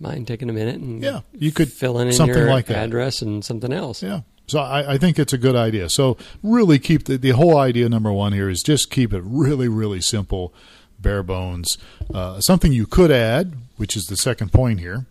mind 0.03 0.27
taking 0.27 0.49
a 0.49 0.53
minute 0.53 0.75
and 0.75 1.01
yeah, 1.01 1.21
you 1.33 1.51
could 1.51 1.71
fill 1.71 1.97
in, 1.97 2.11
something 2.11 2.37
your 2.37 2.49
like 2.49 2.67
that. 2.67 2.77
address 2.77 3.21
and 3.21 3.43
something 3.43 3.73
else. 3.73 4.03
Yeah. 4.03 4.21
So 4.45 4.59
I, 4.59 4.93
I, 4.93 4.97
think 4.97 5.17
it's 5.17 5.31
a 5.31 5.37
good 5.37 5.55
idea. 5.55 5.89
So 5.89 6.17
really 6.43 6.77
keep 6.77 7.05
the, 7.05 7.17
the 7.17 7.29
whole 7.29 7.57
idea. 7.57 7.87
Number 7.87 8.11
one 8.11 8.33
here 8.33 8.49
is 8.49 8.61
just 8.61 8.91
keep 8.91 9.13
it 9.13 9.23
really, 9.25 9.69
really 9.69 10.01
simple, 10.01 10.53
bare 10.99 11.23
bones. 11.23 11.77
Uh, 12.13 12.41
something 12.41 12.73
you 12.73 12.85
could 12.85 13.09
add, 13.09 13.53
which 13.77 13.95
is 13.95 14.05
the 14.05 14.17
second 14.17 14.51
point 14.51 14.81
here, 14.81 15.05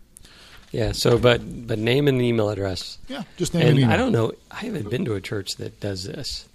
yeah. 0.73 0.91
So, 0.91 1.17
but 1.17 1.67
but 1.67 1.79
name 1.79 2.07
and 2.07 2.21
email 2.21 2.49
address. 2.49 2.97
Yeah, 3.07 3.23
just 3.37 3.53
name 3.53 3.61
and, 3.61 3.69
and 3.69 3.79
email. 3.79 3.91
I 3.91 3.97
don't 3.97 4.11
know. 4.11 4.33
I 4.51 4.65
haven't 4.65 4.89
been 4.89 5.05
to 5.05 5.13
a 5.13 5.21
church 5.21 5.55
that 5.57 5.79
does 5.79 6.03
this, 6.03 6.49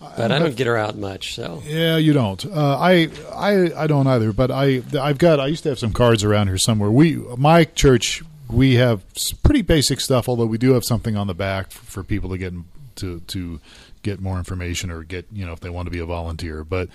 but 0.00 0.32
I, 0.32 0.36
I 0.36 0.38
don't 0.38 0.56
get 0.56 0.66
her 0.66 0.76
out 0.76 0.98
much. 0.98 1.34
So 1.36 1.62
yeah, 1.64 1.96
you 1.96 2.12
don't. 2.12 2.44
Uh, 2.44 2.76
I 2.78 3.08
I 3.32 3.84
I 3.84 3.86
don't 3.86 4.08
either. 4.08 4.32
But 4.32 4.50
I 4.50 4.82
I've 5.00 5.18
got. 5.18 5.38
I 5.38 5.46
used 5.46 5.62
to 5.62 5.68
have 5.70 5.78
some 5.78 5.92
cards 5.92 6.24
around 6.24 6.48
here 6.48 6.58
somewhere. 6.58 6.90
We 6.90 7.14
my 7.36 7.64
church 7.64 8.22
we 8.50 8.74
have 8.74 9.04
pretty 9.44 9.62
basic 9.62 10.00
stuff. 10.00 10.28
Although 10.28 10.46
we 10.46 10.58
do 10.58 10.72
have 10.72 10.84
something 10.84 11.16
on 11.16 11.28
the 11.28 11.34
back 11.34 11.70
for, 11.70 11.84
for 11.86 12.02
people 12.02 12.30
to 12.30 12.38
get 12.38 12.52
to 12.96 13.20
to 13.20 13.60
get 14.02 14.20
more 14.20 14.38
information 14.38 14.90
or 14.90 15.04
get 15.04 15.26
you 15.32 15.46
know 15.46 15.52
if 15.52 15.60
they 15.60 15.70
want 15.70 15.86
to 15.86 15.90
be 15.92 16.00
a 16.00 16.06
volunteer. 16.06 16.64
But 16.64 16.88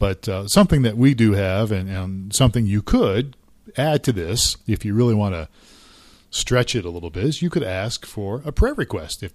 but 0.00 0.28
uh, 0.28 0.48
something 0.48 0.82
that 0.82 0.96
we 0.96 1.14
do 1.14 1.34
have 1.34 1.70
and, 1.70 1.88
and 1.88 2.34
something 2.34 2.66
you 2.66 2.82
could 2.82 3.36
add 3.76 4.02
to 4.02 4.12
this 4.12 4.56
if 4.66 4.84
you 4.84 4.94
really 4.94 5.14
want 5.14 5.34
to 5.34 5.48
stretch 6.32 6.74
it 6.74 6.84
a 6.84 6.90
little 6.90 7.10
bit 7.10 7.24
is 7.24 7.42
you 7.42 7.50
could 7.50 7.62
ask 7.62 8.04
for 8.04 8.42
a 8.44 8.50
prayer 8.50 8.74
request 8.74 9.22
if 9.22 9.32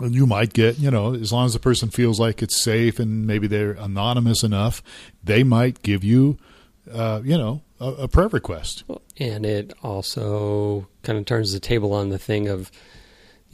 you 0.00 0.26
might 0.26 0.52
get, 0.52 0.78
you 0.78 0.90
know, 0.90 1.14
as 1.14 1.32
long 1.32 1.46
as 1.46 1.52
the 1.52 1.58
person 1.58 1.90
feels 1.90 2.18
like 2.18 2.42
it's 2.42 2.60
safe 2.60 2.98
and 2.98 3.26
maybe 3.26 3.46
they're 3.46 3.72
anonymous 3.72 4.42
enough, 4.42 4.82
they 5.22 5.44
might 5.44 5.82
give 5.82 6.02
you, 6.02 6.38
uh, 6.90 7.20
you 7.22 7.36
know, 7.36 7.62
a, 7.78 7.86
a 7.86 8.08
prayer 8.08 8.28
request. 8.28 8.84
And 9.18 9.44
it 9.44 9.72
also 9.82 10.88
kind 11.02 11.18
of 11.18 11.26
turns 11.26 11.52
the 11.52 11.60
table 11.60 11.92
on 11.92 12.08
the 12.08 12.18
thing 12.18 12.48
of, 12.48 12.72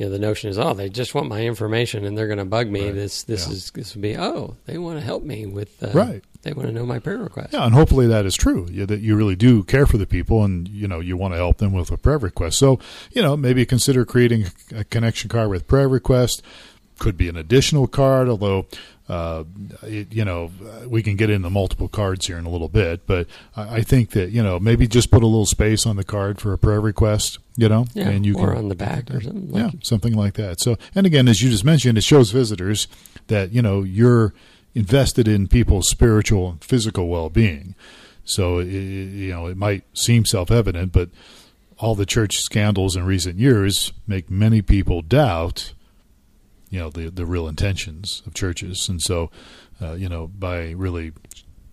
you 0.01 0.07
know, 0.07 0.13
the 0.13 0.19
notion 0.19 0.49
is, 0.49 0.59
oh, 0.59 0.73
they 0.73 0.89
just 0.89 1.15
want 1.15 1.29
my 1.29 1.43
information 1.43 2.07
and 2.07 2.17
they're 2.17 2.27
going 2.27 2.39
to 2.39 2.47
bug 2.47 2.69
me. 2.69 2.87
Right. 2.87 2.95
This 2.95 3.23
this 3.25 3.47
yeah. 3.47 3.53
is 3.53 3.71
this 3.73 3.95
would 3.95 4.01
be, 4.01 4.17
oh, 4.17 4.57
they 4.65 4.79
want 4.79 4.99
to 4.99 5.05
help 5.05 5.23
me 5.23 5.45
with, 5.45 5.83
uh, 5.83 5.91
right? 5.93 6.25
They 6.41 6.55
want 6.55 6.69
to 6.69 6.73
know 6.73 6.87
my 6.87 6.99
prayer 6.99 7.19
request. 7.19 7.53
Yeah, 7.53 7.67
and 7.67 7.75
hopefully 7.75 8.07
that 8.07 8.25
is 8.25 8.35
true. 8.35 8.67
Yeah, 8.71 8.87
that 8.87 9.01
you 9.01 9.15
really 9.15 9.37
do 9.37 9.63
care 9.63 9.85
for 9.85 9.99
the 9.99 10.07
people, 10.07 10.43
and 10.43 10.67
you 10.69 10.89
know 10.89 11.01
you 11.01 11.19
want 11.19 11.35
to 11.35 11.37
help 11.37 11.59
them 11.59 11.75
with 11.75 11.91
a 11.91 11.99
prayer 11.99 12.17
request. 12.17 12.59
So 12.59 12.79
you 13.13 13.21
know 13.21 13.37
maybe 13.37 13.67
consider 13.67 14.07
creating 14.07 14.47
a 14.75 14.85
connection 14.85 15.29
card 15.29 15.51
with 15.51 15.69
prayer 15.69 15.87
request. 15.87 16.43
Could 16.99 17.19
be 17.19 17.29
an 17.29 17.37
additional 17.37 17.87
card, 17.87 18.27
although 18.27 18.69
uh, 19.11 19.43
it, 19.83 20.13
you 20.13 20.25
know, 20.25 20.53
we 20.87 21.03
can 21.03 21.17
get 21.17 21.31
into 21.31 21.51
multiple 21.51 21.89
cards 21.89 22.29
here 22.29 22.39
in 22.39 22.47
a 22.47 22.49
little 22.49 22.69
bit, 22.69 23.09
but 23.09 23.27
I 23.57 23.83
think 23.83 24.11
that 24.11 24.31
you 24.31 24.41
know 24.41 24.61
maybe 24.61 24.87
just 24.87 25.11
put 25.11 25.25
a 25.25 25.27
little 25.27 25.47
space 25.47 25.85
on 25.85 25.97
the 25.97 26.05
card 26.05 26.41
for 26.41 26.53
a 26.53 26.59
prayer 26.59 26.81
request, 26.81 27.41
you 27.57 27.69
know, 27.69 27.87
yeah, 27.93 28.09
and 28.09 28.25
you 28.25 28.37
or 28.37 28.51
can, 28.51 28.59
on 28.59 28.69
the 28.69 28.77
back 28.77 29.11
or 29.11 29.21
something. 29.21 29.51
Like 29.51 29.73
yeah, 29.73 29.81
something 29.83 30.15
like 30.15 30.35
that. 30.35 30.61
So, 30.61 30.79
and 30.95 31.07
again, 31.07 31.27
as 31.27 31.43
you 31.43 31.51
just 31.51 31.65
mentioned, 31.65 31.99
it 31.99 32.05
shows 32.05 32.31
visitors 32.31 32.87
that 33.27 33.51
you 33.51 33.61
know 33.61 33.83
you're 33.83 34.33
invested 34.77 35.27
in 35.27 35.49
people's 35.49 35.91
spiritual 35.91 36.51
and 36.51 36.63
physical 36.63 37.09
well-being. 37.09 37.75
So, 38.23 38.61
it, 38.61 38.67
you 38.67 39.33
know, 39.33 39.47
it 39.47 39.57
might 39.57 39.83
seem 39.93 40.25
self-evident, 40.25 40.93
but 40.93 41.09
all 41.79 41.97
the 41.97 42.07
church 42.07 42.37
scandals 42.37 42.95
in 42.95 43.05
recent 43.05 43.41
years 43.41 43.93
make 44.07 44.31
many 44.31 44.63
people 44.63 45.03
doubt 45.03 45.73
you 46.71 46.79
know 46.79 46.91
the 46.91 47.11
the 47.11 47.27
real 47.27 47.47
intentions 47.49 48.23
of 48.27 48.35
churches, 48.35 48.89
and 48.89 49.03
so 49.03 49.31
uh, 49.83 49.93
you 49.93 50.09
know 50.09 50.29
by 50.29 50.71
really 50.71 51.13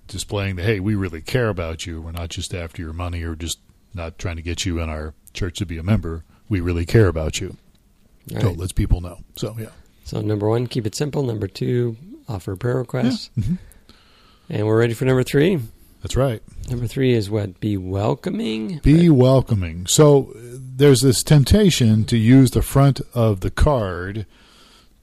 displaying 0.07 0.55
the 0.55 0.63
hey, 0.63 0.79
we 0.79 0.95
really 0.95 1.21
care 1.21 1.49
about 1.49 1.85
you. 1.85 2.01
We're 2.01 2.11
not 2.11 2.29
just 2.29 2.53
after 2.53 2.81
your 2.81 2.93
money 2.93 3.23
or 3.23 3.35
just 3.35 3.59
not 3.93 4.17
trying 4.17 4.35
to 4.35 4.41
get 4.41 4.65
you 4.65 4.79
in 4.79 4.89
our 4.89 5.13
church 5.33 5.57
to 5.59 5.65
be 5.65 5.77
a 5.77 5.83
member. 5.83 6.23
We 6.49 6.61
really 6.61 6.85
care 6.85 7.07
about 7.07 7.39
you. 7.39 7.57
Right. 8.31 8.41
So 8.41 8.51
lets 8.51 8.73
people 8.73 9.01
know. 9.01 9.19
So 9.35 9.55
yeah. 9.57 9.69
So 10.03 10.21
number 10.21 10.47
one, 10.47 10.67
keep 10.67 10.85
it 10.85 10.95
simple. 10.95 11.23
Number 11.23 11.47
two, 11.47 11.97
offer 12.27 12.55
prayer 12.55 12.77
requests. 12.77 13.29
Yeah. 13.35 13.43
Mm-hmm. 13.43 13.55
And 14.49 14.67
we're 14.67 14.79
ready 14.79 14.93
for 14.93 15.05
number 15.05 15.23
three. 15.23 15.59
That's 16.01 16.15
right. 16.15 16.41
Number 16.69 16.87
three 16.87 17.13
is 17.13 17.29
what? 17.29 17.59
Be 17.59 17.75
welcoming. 17.75 18.79
Be 18.79 19.09
welcoming. 19.09 19.87
So 19.87 20.31
there's 20.35 21.01
this 21.01 21.23
temptation 21.23 22.05
to 22.05 22.17
use 22.17 22.51
the 22.51 22.61
front 22.61 23.01
of 23.13 23.41
the 23.41 23.51
card 23.51 24.25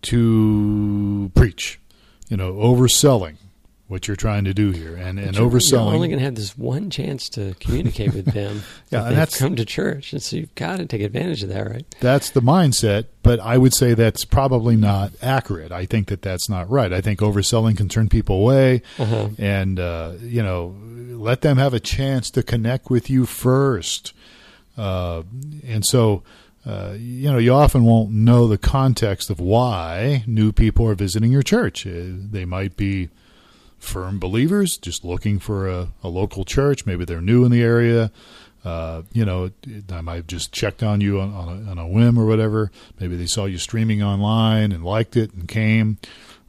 to 0.04 1.30
preach. 1.34 1.80
You 2.28 2.38
know, 2.38 2.54
overselling 2.54 3.36
what 3.86 4.08
you're 4.08 4.16
trying 4.16 4.44
to 4.44 4.54
do 4.54 4.70
here, 4.70 4.96
and 4.96 5.18
and 5.18 5.36
you're, 5.36 5.48
overselling. 5.48 5.86
You're 5.86 5.94
only 5.94 6.08
going 6.08 6.18
to 6.18 6.24
have 6.24 6.34
this 6.34 6.56
one 6.56 6.88
chance 6.90 7.28
to 7.30 7.54
communicate 7.60 8.14
with 8.14 8.26
them. 8.26 8.62
yeah, 8.90 9.06
and 9.06 9.16
that's 9.16 9.38
come 9.38 9.56
to 9.56 9.64
church, 9.64 10.12
and 10.12 10.22
so 10.22 10.36
you've 10.36 10.54
got 10.54 10.78
to 10.78 10.86
take 10.86 11.02
advantage 11.02 11.42
of 11.42 11.50
that, 11.50 11.70
right? 11.70 11.84
That's 12.00 12.30
the 12.30 12.40
mindset, 12.40 13.06
but 13.22 13.40
I 13.40 13.58
would 13.58 13.74
say 13.74 13.92
that's 13.92 14.24
probably 14.24 14.76
not 14.76 15.12
accurate. 15.20 15.70
I 15.70 15.84
think 15.84 16.08
that 16.08 16.22
that's 16.22 16.48
not 16.48 16.70
right. 16.70 16.92
I 16.92 17.02
think 17.02 17.20
overselling 17.20 17.76
can 17.76 17.88
turn 17.88 18.08
people 18.08 18.36
away, 18.36 18.82
uh-huh. 18.98 19.28
and 19.38 19.78
uh, 19.78 20.12
you 20.20 20.42
know, 20.42 20.74
let 21.10 21.42
them 21.42 21.58
have 21.58 21.74
a 21.74 21.80
chance 21.80 22.30
to 22.30 22.42
connect 22.42 22.88
with 22.88 23.10
you 23.10 23.26
first, 23.26 24.14
uh, 24.78 25.22
and 25.62 25.84
so 25.84 26.22
uh, 26.66 26.94
you 26.98 27.30
know, 27.30 27.38
you 27.38 27.52
often 27.52 27.84
won't 27.84 28.10
know 28.10 28.48
the 28.48 28.56
context 28.58 29.28
of 29.28 29.38
why 29.38 30.24
new 30.26 30.50
people 30.50 30.88
are 30.88 30.94
visiting 30.94 31.30
your 31.30 31.42
church. 31.42 31.86
Uh, 31.86 32.04
they 32.06 32.44
might 32.44 32.76
be 32.76 33.10
firm 33.78 34.18
believers, 34.18 34.78
just 34.78 35.04
looking 35.04 35.38
for 35.38 35.68
a, 35.68 35.88
a 36.02 36.08
local 36.08 36.44
church. 36.44 36.86
Maybe 36.86 37.04
they're 37.04 37.20
new 37.20 37.44
in 37.44 37.50
the 37.50 37.62
area. 37.62 38.10
Uh, 38.64 39.02
you 39.12 39.26
know, 39.26 39.50
I 39.92 40.00
might 40.00 40.16
have 40.16 40.26
just 40.26 40.52
checked 40.52 40.82
on 40.82 41.02
you 41.02 41.20
on, 41.20 41.34
on, 41.34 41.48
a, 41.48 41.70
on, 41.70 41.78
a, 41.78 41.86
whim 41.86 42.18
or 42.18 42.24
whatever. 42.24 42.70
Maybe 42.98 43.14
they 43.14 43.26
saw 43.26 43.44
you 43.44 43.58
streaming 43.58 44.02
online 44.02 44.72
and 44.72 44.82
liked 44.82 45.18
it 45.18 45.34
and 45.34 45.46
came. 45.46 45.98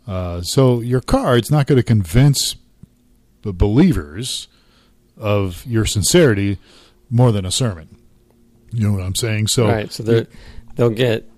Uh, 0.07 0.41
so 0.41 0.79
your 0.79 1.01
card's 1.01 1.51
not 1.51 1.67
going 1.67 1.77
to 1.77 1.83
convince 1.83 2.55
the 3.41 3.51
believers 3.51 4.47
of 5.17 5.65
your 5.65 5.85
sincerity 5.85 6.57
more 7.09 7.33
than 7.33 7.45
a 7.45 7.51
sermon. 7.51 7.89
You 8.75 8.87
know 8.87 8.93
what 8.93 9.03
I'm 9.03 9.15
saying? 9.15 9.47
So 9.47 9.67
right. 9.67 9.91
So 9.91 10.03
they'll 10.75 10.89
get 10.89 11.29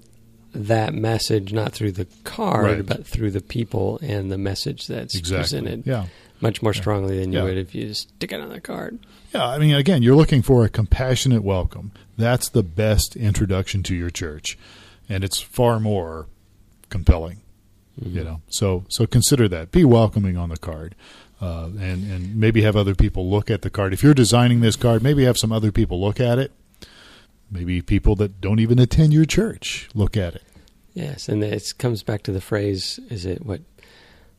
that 0.53 0.93
message 0.93 1.53
not 1.53 1.71
through 1.71 1.91
the 1.91 2.07
card, 2.23 2.65
right. 2.65 2.85
but 2.85 3.05
through 3.05 3.31
the 3.31 3.41
people 3.41 3.99
and 4.01 4.31
the 4.31 4.37
message 4.37 4.87
that's 4.87 5.15
exactly. 5.15 5.41
presented. 5.43 5.87
Yeah. 5.87 6.07
Much 6.39 6.61
more 6.61 6.73
strongly 6.73 7.19
than 7.19 7.31
you 7.31 7.39
yeah. 7.39 7.45
would 7.45 7.57
if 7.57 7.73
you 7.73 7.87
just 7.87 8.09
stick 8.09 8.31
it 8.31 8.39
on 8.39 8.49
the 8.49 8.61
card. 8.61 8.99
Yeah, 9.33 9.47
I 9.47 9.57
mean, 9.57 9.73
again, 9.73 10.03
you're 10.03 10.15
looking 10.15 10.43
for 10.43 10.63
a 10.63 10.69
compassionate 10.69 11.43
welcome. 11.43 11.91
That's 12.15 12.49
the 12.49 12.61
best 12.61 13.15
introduction 13.15 13.81
to 13.83 13.95
your 13.95 14.11
church, 14.11 14.55
and 15.09 15.23
it's 15.23 15.41
far 15.41 15.79
more 15.79 16.27
compelling. 16.89 17.41
Mm-hmm. 17.99 18.17
You 18.17 18.23
know, 18.23 18.41
so 18.49 18.85
so 18.87 19.07
consider 19.07 19.47
that. 19.47 19.71
Be 19.71 19.83
welcoming 19.83 20.37
on 20.37 20.49
the 20.49 20.57
card. 20.57 20.95
Uh, 21.39 21.69
and 21.79 22.11
and 22.11 22.35
maybe 22.35 22.63
have 22.63 22.75
other 22.75 22.95
people 22.95 23.29
look 23.29 23.51
at 23.51 23.63
the 23.63 23.69
card. 23.69 23.93
If 23.93 24.03
you're 24.03 24.15
designing 24.15 24.61
this 24.61 24.75
card, 24.75 25.03
maybe 25.03 25.23
have 25.23 25.37
some 25.37 25.51
other 25.51 25.71
people 25.71 25.99
look 25.99 26.19
at 26.19 26.39
it 26.39 26.51
maybe 27.49 27.81
people 27.81 28.15
that 28.15 28.41
don't 28.41 28.59
even 28.59 28.79
attend 28.79 29.13
your 29.13 29.25
church 29.25 29.89
look 29.93 30.17
at 30.17 30.35
it. 30.35 30.43
Yes, 30.93 31.29
and 31.29 31.43
it 31.43 31.73
comes 31.77 32.01
back 32.03 32.23
to 32.23 32.31
the 32.31 32.41
phrase: 32.41 32.99
"Is 33.09 33.25
it 33.25 33.45
what 33.45 33.61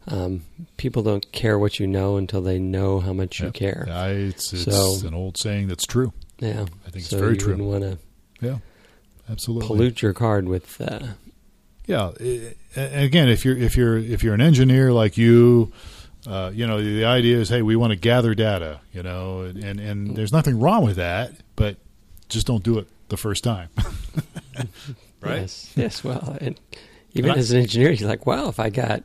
um, 0.09 0.43
people 0.77 1.03
don't 1.03 1.31
care 1.31 1.59
what 1.59 1.79
you 1.79 1.87
know 1.87 2.17
until 2.17 2.43
they 2.43 2.59
know 2.59 2.99
how 2.99 3.13
much 3.13 3.39
you 3.39 3.53
care?" 3.53 3.85
Yeah, 3.87 4.07
it's, 4.07 4.53
it's 4.53 4.65
so, 4.65 5.07
an 5.07 5.15
old 5.15 5.37
saying 5.37 5.69
that's 5.69 5.87
true. 5.87 6.13
Yeah, 6.41 6.67
I 6.87 6.91
think 6.91 7.05
so 7.05 7.15
it's 7.17 7.21
very 7.21 7.35
you 7.35 7.39
true. 7.39 7.57
Want 7.57 7.85
to? 7.85 7.99
Yeah, 8.41 8.59
absolutely. 9.31 9.69
Pollute 9.69 10.03
your 10.03 10.13
card 10.13 10.49
with. 10.49 10.81
Uh, 10.81 11.15
yeah, 11.87 12.11
again, 12.75 13.29
if 13.29 13.45
you're 13.45 13.57
if 13.57 13.77
you're 13.77 13.97
if 13.97 14.25
you're 14.25 14.35
an 14.35 14.43
engineer 14.43 14.93
like 14.93 15.17
you. 15.17 15.73
Uh, 16.27 16.51
you 16.53 16.67
know, 16.67 16.83
the 16.83 17.05
idea 17.05 17.39
is, 17.39 17.49
hey, 17.49 17.63
we 17.63 17.77
want 17.77 17.93
to 17.93 17.97
gather 17.97 18.35
data, 18.35 18.81
you 18.93 19.03
know, 19.03 19.43
and, 19.43 19.79
and 19.81 20.17
there's 20.17 20.33
nothing 20.33 20.59
wrong 20.59 20.85
with 20.85 20.97
that, 20.97 21.31
but 21.55 21.77
just 22.29 22.45
don't 22.45 22.65
do 22.65 22.77
it 22.77 22.89
the 23.09 23.17
first 23.17 23.45
time. 23.45 23.69
right? 25.21 25.41
Yes. 25.41 25.73
Yes. 25.77 26.05
Well, 26.05 26.37
and 26.41 26.59
even 27.13 27.31
and 27.31 27.39
as 27.39 27.51
an 27.51 27.61
engineer, 27.61 27.91
you're 27.91 28.09
like, 28.09 28.27
wow, 28.27 28.49
if 28.49 28.61
I 28.61 28.71
got, 28.71 29.03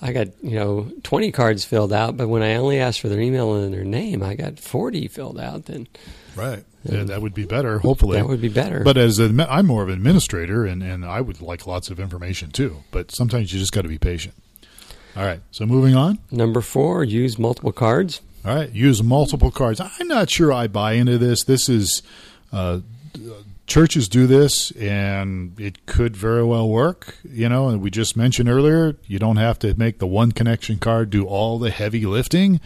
I 0.00 0.12
got 0.12 0.28
you 0.42 0.58
know 0.58 0.90
20 1.02 1.32
cards 1.32 1.64
filled 1.64 1.92
out, 1.92 2.16
but 2.16 2.28
when 2.28 2.42
I 2.42 2.54
only 2.54 2.80
asked 2.80 3.00
for 3.00 3.08
their 3.08 3.20
email 3.20 3.54
and 3.54 3.72
their 3.72 3.84
name, 3.84 4.22
I 4.22 4.34
got 4.34 4.58
40 4.58 5.08
filled 5.08 5.38
out. 5.38 5.66
Then 5.66 5.86
right. 6.36 6.64
Yeah, 6.84 7.04
that 7.04 7.22
would 7.22 7.32
be 7.32 7.46
better. 7.46 7.78
Hopefully, 7.78 8.18
that 8.18 8.28
would 8.28 8.42
be 8.42 8.50
better. 8.50 8.84
But 8.84 8.98
as 8.98 9.18
a, 9.18 9.24
I'm 9.48 9.66
more 9.66 9.82
of 9.82 9.88
an 9.88 9.94
administrator, 9.94 10.66
and, 10.66 10.82
and 10.82 11.02
I 11.02 11.22
would 11.22 11.40
like 11.40 11.66
lots 11.66 11.88
of 11.88 11.98
information 11.98 12.50
too. 12.50 12.82
But 12.90 13.10
sometimes 13.10 13.54
you 13.54 13.58
just 13.58 13.72
got 13.72 13.82
to 13.82 13.88
be 13.88 13.96
patient. 13.96 14.34
All 15.16 15.24
right. 15.24 15.40
So 15.50 15.64
moving 15.64 15.94
on. 15.94 16.18
Number 16.30 16.60
four: 16.60 17.02
use 17.02 17.38
multiple 17.38 17.72
cards. 17.72 18.20
All 18.44 18.54
right, 18.54 18.70
use 18.70 19.02
multiple 19.02 19.50
cards. 19.50 19.80
I'm 19.80 20.06
not 20.06 20.28
sure 20.28 20.52
I 20.52 20.66
buy 20.66 20.92
into 20.94 21.16
this. 21.16 21.44
This 21.44 21.70
is 21.70 22.02
uh, 22.52 22.80
churches 23.66 24.08
do 24.08 24.26
this, 24.26 24.70
and 24.72 25.58
it 25.60 25.86
could 25.86 26.16
very 26.16 26.44
well 26.44 26.68
work. 26.68 27.16
You 27.24 27.48
know, 27.48 27.68
and 27.68 27.80
we 27.80 27.90
just 27.90 28.16
mentioned 28.16 28.48
earlier, 28.48 28.96
you 29.06 29.18
don't 29.18 29.36
have 29.36 29.58
to 29.60 29.74
make 29.78 29.98
the 29.98 30.06
one 30.06 30.32
connection 30.32 30.78
card 30.78 31.10
do 31.10 31.24
all 31.24 31.58
the 31.58 31.70
heavy 31.70 32.06
lifting. 32.06 32.60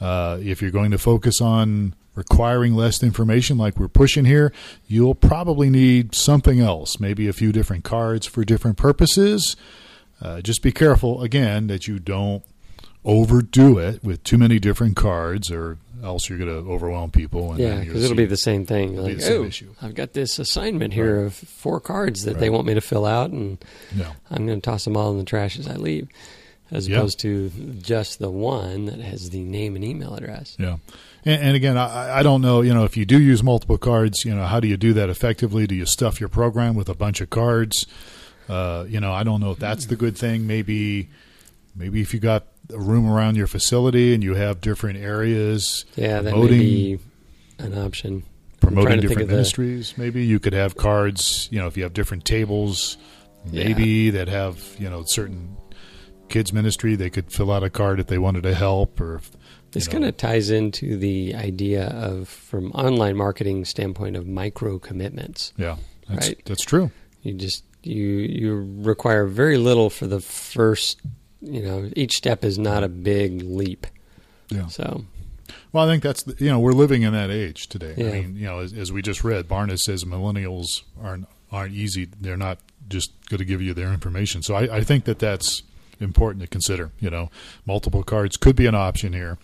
Uh, 0.00 0.38
if 0.42 0.60
you're 0.60 0.70
going 0.70 0.90
to 0.90 0.98
focus 0.98 1.40
on 1.40 1.94
requiring 2.14 2.74
less 2.74 3.02
information 3.02 3.58
like 3.58 3.78
we're 3.78 3.88
pushing 3.88 4.24
here, 4.24 4.52
you'll 4.86 5.14
probably 5.14 5.70
need 5.70 6.14
something 6.14 6.60
else, 6.60 6.98
maybe 6.98 7.28
a 7.28 7.32
few 7.32 7.52
different 7.52 7.84
cards 7.84 8.26
for 8.26 8.44
different 8.44 8.76
purposes. 8.76 9.56
Uh, 10.20 10.40
just 10.40 10.62
be 10.62 10.72
careful, 10.72 11.22
again, 11.22 11.66
that 11.66 11.86
you 11.86 11.98
don't 11.98 12.42
overdo 13.04 13.78
it 13.78 14.02
with 14.02 14.24
too 14.24 14.38
many 14.38 14.58
different 14.58 14.96
cards, 14.96 15.50
or 15.50 15.78
else 16.02 16.28
you're 16.28 16.38
going 16.38 16.50
to 16.50 16.70
overwhelm 16.70 17.10
people. 17.10 17.52
And 17.52 17.60
yeah, 17.60 17.80
because 17.80 18.04
it'll 18.04 18.16
be 18.16 18.26
the 18.26 18.36
same 18.36 18.66
thing. 18.66 18.96
Like, 18.96 19.18
oh, 19.22 19.44
issue. 19.44 19.74
I've 19.80 19.94
got 19.94 20.12
this 20.12 20.38
assignment 20.38 20.94
here 20.94 21.18
right. 21.18 21.26
of 21.26 21.34
four 21.34 21.80
cards 21.80 22.24
that 22.24 22.32
right. 22.32 22.40
they 22.40 22.50
want 22.50 22.66
me 22.66 22.74
to 22.74 22.80
fill 22.80 23.06
out, 23.06 23.30
and 23.30 23.58
yeah. 23.94 24.12
I'm 24.30 24.46
going 24.46 24.60
to 24.60 24.64
toss 24.64 24.84
them 24.84 24.96
all 24.96 25.10
in 25.12 25.18
the 25.18 25.24
trash 25.24 25.58
as 25.58 25.68
I 25.68 25.74
leave, 25.74 26.08
as 26.70 26.88
yeah. 26.88 26.96
opposed 26.96 27.20
to 27.20 27.50
just 27.80 28.18
the 28.18 28.30
one 28.30 28.86
that 28.86 29.00
has 29.00 29.30
the 29.30 29.42
name 29.42 29.76
and 29.76 29.84
email 29.84 30.14
address. 30.14 30.56
Yeah. 30.58 30.76
And, 31.24 31.42
and 31.42 31.56
again, 31.56 31.76
I, 31.76 32.18
I 32.18 32.22
don't 32.22 32.40
know. 32.40 32.60
You 32.60 32.72
know, 32.74 32.84
if 32.84 32.96
you 32.96 33.04
do 33.04 33.20
use 33.20 33.42
multiple 33.42 33.78
cards, 33.78 34.24
you 34.24 34.34
know, 34.34 34.46
how 34.46 34.60
do 34.60 34.68
you 34.68 34.76
do 34.76 34.92
that 34.94 35.10
effectively? 35.10 35.66
Do 35.66 35.74
you 35.74 35.86
stuff 35.86 36.20
your 36.20 36.28
program 36.28 36.74
with 36.74 36.88
a 36.88 36.94
bunch 36.94 37.20
of 37.20 37.30
cards? 37.30 37.86
Uh, 38.48 38.84
you 38.88 39.00
know, 39.00 39.12
I 39.12 39.24
don't 39.24 39.40
know 39.40 39.50
if 39.50 39.58
that's 39.58 39.86
the 39.86 39.96
good 39.96 40.16
thing. 40.16 40.46
Maybe, 40.46 41.08
maybe 41.76 42.00
if 42.00 42.14
you 42.14 42.20
got 42.20 42.46
a 42.72 42.78
room 42.78 43.08
around 43.08 43.36
your 43.36 43.46
facility 43.46 44.14
and 44.14 44.22
you 44.22 44.34
have 44.34 44.60
different 44.60 44.98
areas. 44.98 45.84
Yeah, 45.94 46.20
that 46.20 46.34
may 46.36 46.46
be 46.48 46.98
an 47.58 47.76
option. 47.78 48.24
Promoting 48.60 49.00
different 49.00 49.28
ministries. 49.28 49.92
The... 49.92 50.02
Maybe 50.02 50.24
you 50.24 50.40
could 50.40 50.54
have 50.54 50.76
cards. 50.76 51.48
You 51.52 51.60
know, 51.60 51.66
if 51.66 51.76
you 51.76 51.82
have 51.84 51.92
different 51.92 52.24
tables, 52.24 52.96
maybe 53.52 53.84
yeah. 53.84 54.12
that 54.12 54.28
have 54.28 54.60
you 54.78 54.90
know 54.90 55.04
certain 55.06 55.56
kids 56.28 56.52
ministry. 56.52 56.96
They 56.96 57.10
could 57.10 57.30
fill 57.30 57.52
out 57.52 57.62
a 57.62 57.70
card 57.70 58.00
if 58.00 58.06
they 58.06 58.18
wanted 58.18 58.42
to 58.44 58.54
help 58.54 59.00
or. 59.00 59.16
If, 59.16 59.30
this 59.72 59.88
kind 59.88 60.06
of 60.06 60.16
ties 60.16 60.48
into 60.48 60.96
the 60.96 61.34
idea 61.34 61.88
of, 61.88 62.28
from 62.28 62.72
online 62.72 63.14
marketing 63.14 63.66
standpoint, 63.66 64.16
of 64.16 64.26
micro 64.26 64.78
commitments. 64.78 65.52
Yeah, 65.58 65.76
that's, 66.08 66.28
right. 66.28 66.42
That's 66.46 66.64
true. 66.64 66.90
You 67.22 67.34
just 67.34 67.62
you 67.82 68.04
you 68.04 68.74
require 68.78 69.26
very 69.26 69.58
little 69.58 69.90
for 69.90 70.06
the 70.06 70.20
first. 70.20 71.00
You 71.46 71.62
know, 71.62 71.90
each 71.94 72.16
step 72.16 72.44
is 72.44 72.58
not 72.58 72.82
a 72.82 72.88
big 72.88 73.42
leap. 73.42 73.86
Yeah. 74.50 74.66
So 74.66 75.04
well, 75.72 75.86
I 75.86 75.92
think 75.92 76.02
that's 76.02 76.22
the, 76.22 76.44
you 76.44 76.50
know 76.50 76.58
we're 76.58 76.72
living 76.72 77.02
in 77.02 77.12
that 77.12 77.30
age 77.30 77.68
today. 77.68 77.94
Yeah. 77.96 78.08
I 78.08 78.12
mean, 78.12 78.36
you 78.36 78.46
know, 78.46 78.60
as, 78.60 78.72
as, 78.72 78.92
we 78.92 79.02
just 79.02 79.24
read, 79.24 79.48
Barna 79.48 79.78
says 79.78 80.04
millennials 80.04 80.82
aren't 81.02 81.26
aren't 81.52 81.74
easy. 81.74 82.06
They're 82.20 82.36
not 82.36 82.58
just 82.88 83.12
going 83.28 83.38
to 83.38 83.44
give 83.44 83.62
you 83.62 83.74
their 83.74 83.92
information. 83.92 84.42
So 84.42 84.54
I, 84.54 84.76
I 84.76 84.84
think 84.84 85.04
that 85.04 85.18
that's 85.18 85.62
important 86.00 86.42
to 86.42 86.48
consider. 86.48 86.92
You 87.00 87.10
know, 87.10 87.30
multiple 87.64 88.02
cards 88.02 88.36
could 88.36 88.56
be 88.56 88.66
an 88.66 88.74
option 88.74 89.12
here. 89.12 89.38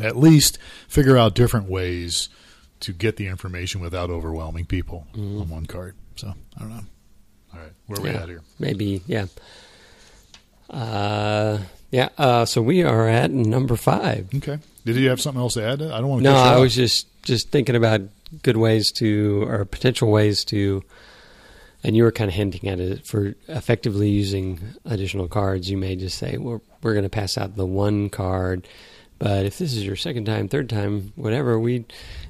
At 0.00 0.16
least 0.16 0.58
figure 0.88 1.16
out 1.16 1.34
different 1.34 1.68
ways 1.68 2.28
to 2.80 2.92
get 2.92 3.16
the 3.16 3.26
information 3.26 3.80
without 3.80 4.10
overwhelming 4.10 4.66
people 4.66 5.06
mm-hmm. 5.14 5.40
on 5.40 5.48
one 5.48 5.66
card. 5.66 5.94
So 6.16 6.34
I 6.56 6.60
don't 6.60 6.70
know. 6.70 6.82
All 7.54 7.60
right, 7.60 7.72
where 7.86 8.00
are 8.00 8.06
yeah, 8.06 8.12
we 8.12 8.18
at 8.18 8.28
here? 8.28 8.42
Maybe, 8.58 9.02
yeah. 9.06 9.26
Uh, 10.70 11.58
yeah. 11.90 12.08
Uh, 12.18 12.44
so 12.44 12.62
we 12.62 12.82
are 12.82 13.08
at 13.08 13.30
number 13.30 13.76
five. 13.76 14.28
Okay. 14.34 14.58
Did 14.84 14.96
you 14.96 15.08
have 15.08 15.20
something 15.20 15.40
else 15.40 15.54
to 15.54 15.64
add? 15.64 15.82
I 15.82 16.00
don't 16.00 16.08
want 16.08 16.22
to. 16.22 16.30
No, 16.30 16.36
I 16.36 16.58
was 16.58 16.74
just 16.74 17.06
just 17.22 17.50
thinking 17.50 17.76
about 17.76 18.02
good 18.42 18.56
ways 18.56 18.92
to 18.92 19.44
or 19.48 19.64
potential 19.64 20.10
ways 20.10 20.44
to. 20.46 20.82
And 21.84 21.94
you 21.94 22.02
were 22.02 22.12
kind 22.12 22.28
of 22.28 22.34
hinting 22.34 22.68
at 22.68 22.80
it 22.80 23.06
for 23.06 23.34
effectively 23.46 24.08
using 24.08 24.60
additional 24.84 25.28
cards. 25.28 25.70
You 25.70 25.76
may 25.76 25.94
just 25.96 26.18
say, 26.18 26.36
"We're 26.36 26.60
we're 26.82 26.94
going 26.94 27.04
to 27.04 27.08
pass 27.10 27.38
out 27.38 27.56
the 27.56 27.66
one 27.66 28.08
card." 28.10 28.66
But 29.18 29.46
if 29.46 29.58
this 29.58 29.74
is 29.74 29.84
your 29.84 29.96
second 29.96 30.26
time, 30.26 30.48
third 30.48 30.68
time, 30.68 31.12
whatever, 31.16 31.58
we, 31.58 31.86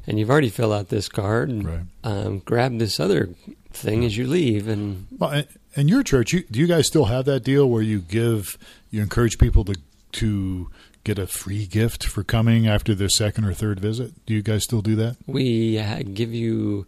and 0.06 0.18
you've 0.18 0.30
already 0.30 0.50
filled 0.50 0.72
out 0.72 0.88
this 0.88 1.08
card, 1.08 1.48
and, 1.48 1.66
right. 1.66 1.80
um, 2.04 2.38
grab 2.40 2.78
this 2.78 3.00
other 3.00 3.30
thing 3.72 4.04
as 4.04 4.16
you 4.16 4.26
leave. 4.26 4.68
And 4.68 5.06
well, 5.18 5.42
and 5.76 5.88
your 5.88 6.02
church, 6.02 6.32
you, 6.32 6.44
do 6.50 6.58
you 6.58 6.66
guys 6.66 6.86
still 6.86 7.04
have 7.06 7.24
that 7.26 7.44
deal 7.44 7.68
where 7.68 7.82
you 7.82 8.00
give, 8.00 8.58
you 8.90 9.02
encourage 9.02 9.38
people 9.38 9.64
to 9.64 9.74
to 10.12 10.70
get 11.04 11.18
a 11.18 11.26
free 11.26 11.66
gift 11.66 12.04
for 12.04 12.24
coming 12.24 12.66
after 12.66 12.94
their 12.94 13.08
second 13.08 13.44
or 13.44 13.52
third 13.52 13.78
visit? 13.78 14.12
Do 14.26 14.34
you 14.34 14.42
guys 14.42 14.64
still 14.64 14.80
do 14.82 14.96
that? 14.96 15.16
We 15.26 15.78
uh, 15.78 16.02
give 16.02 16.32
you 16.32 16.86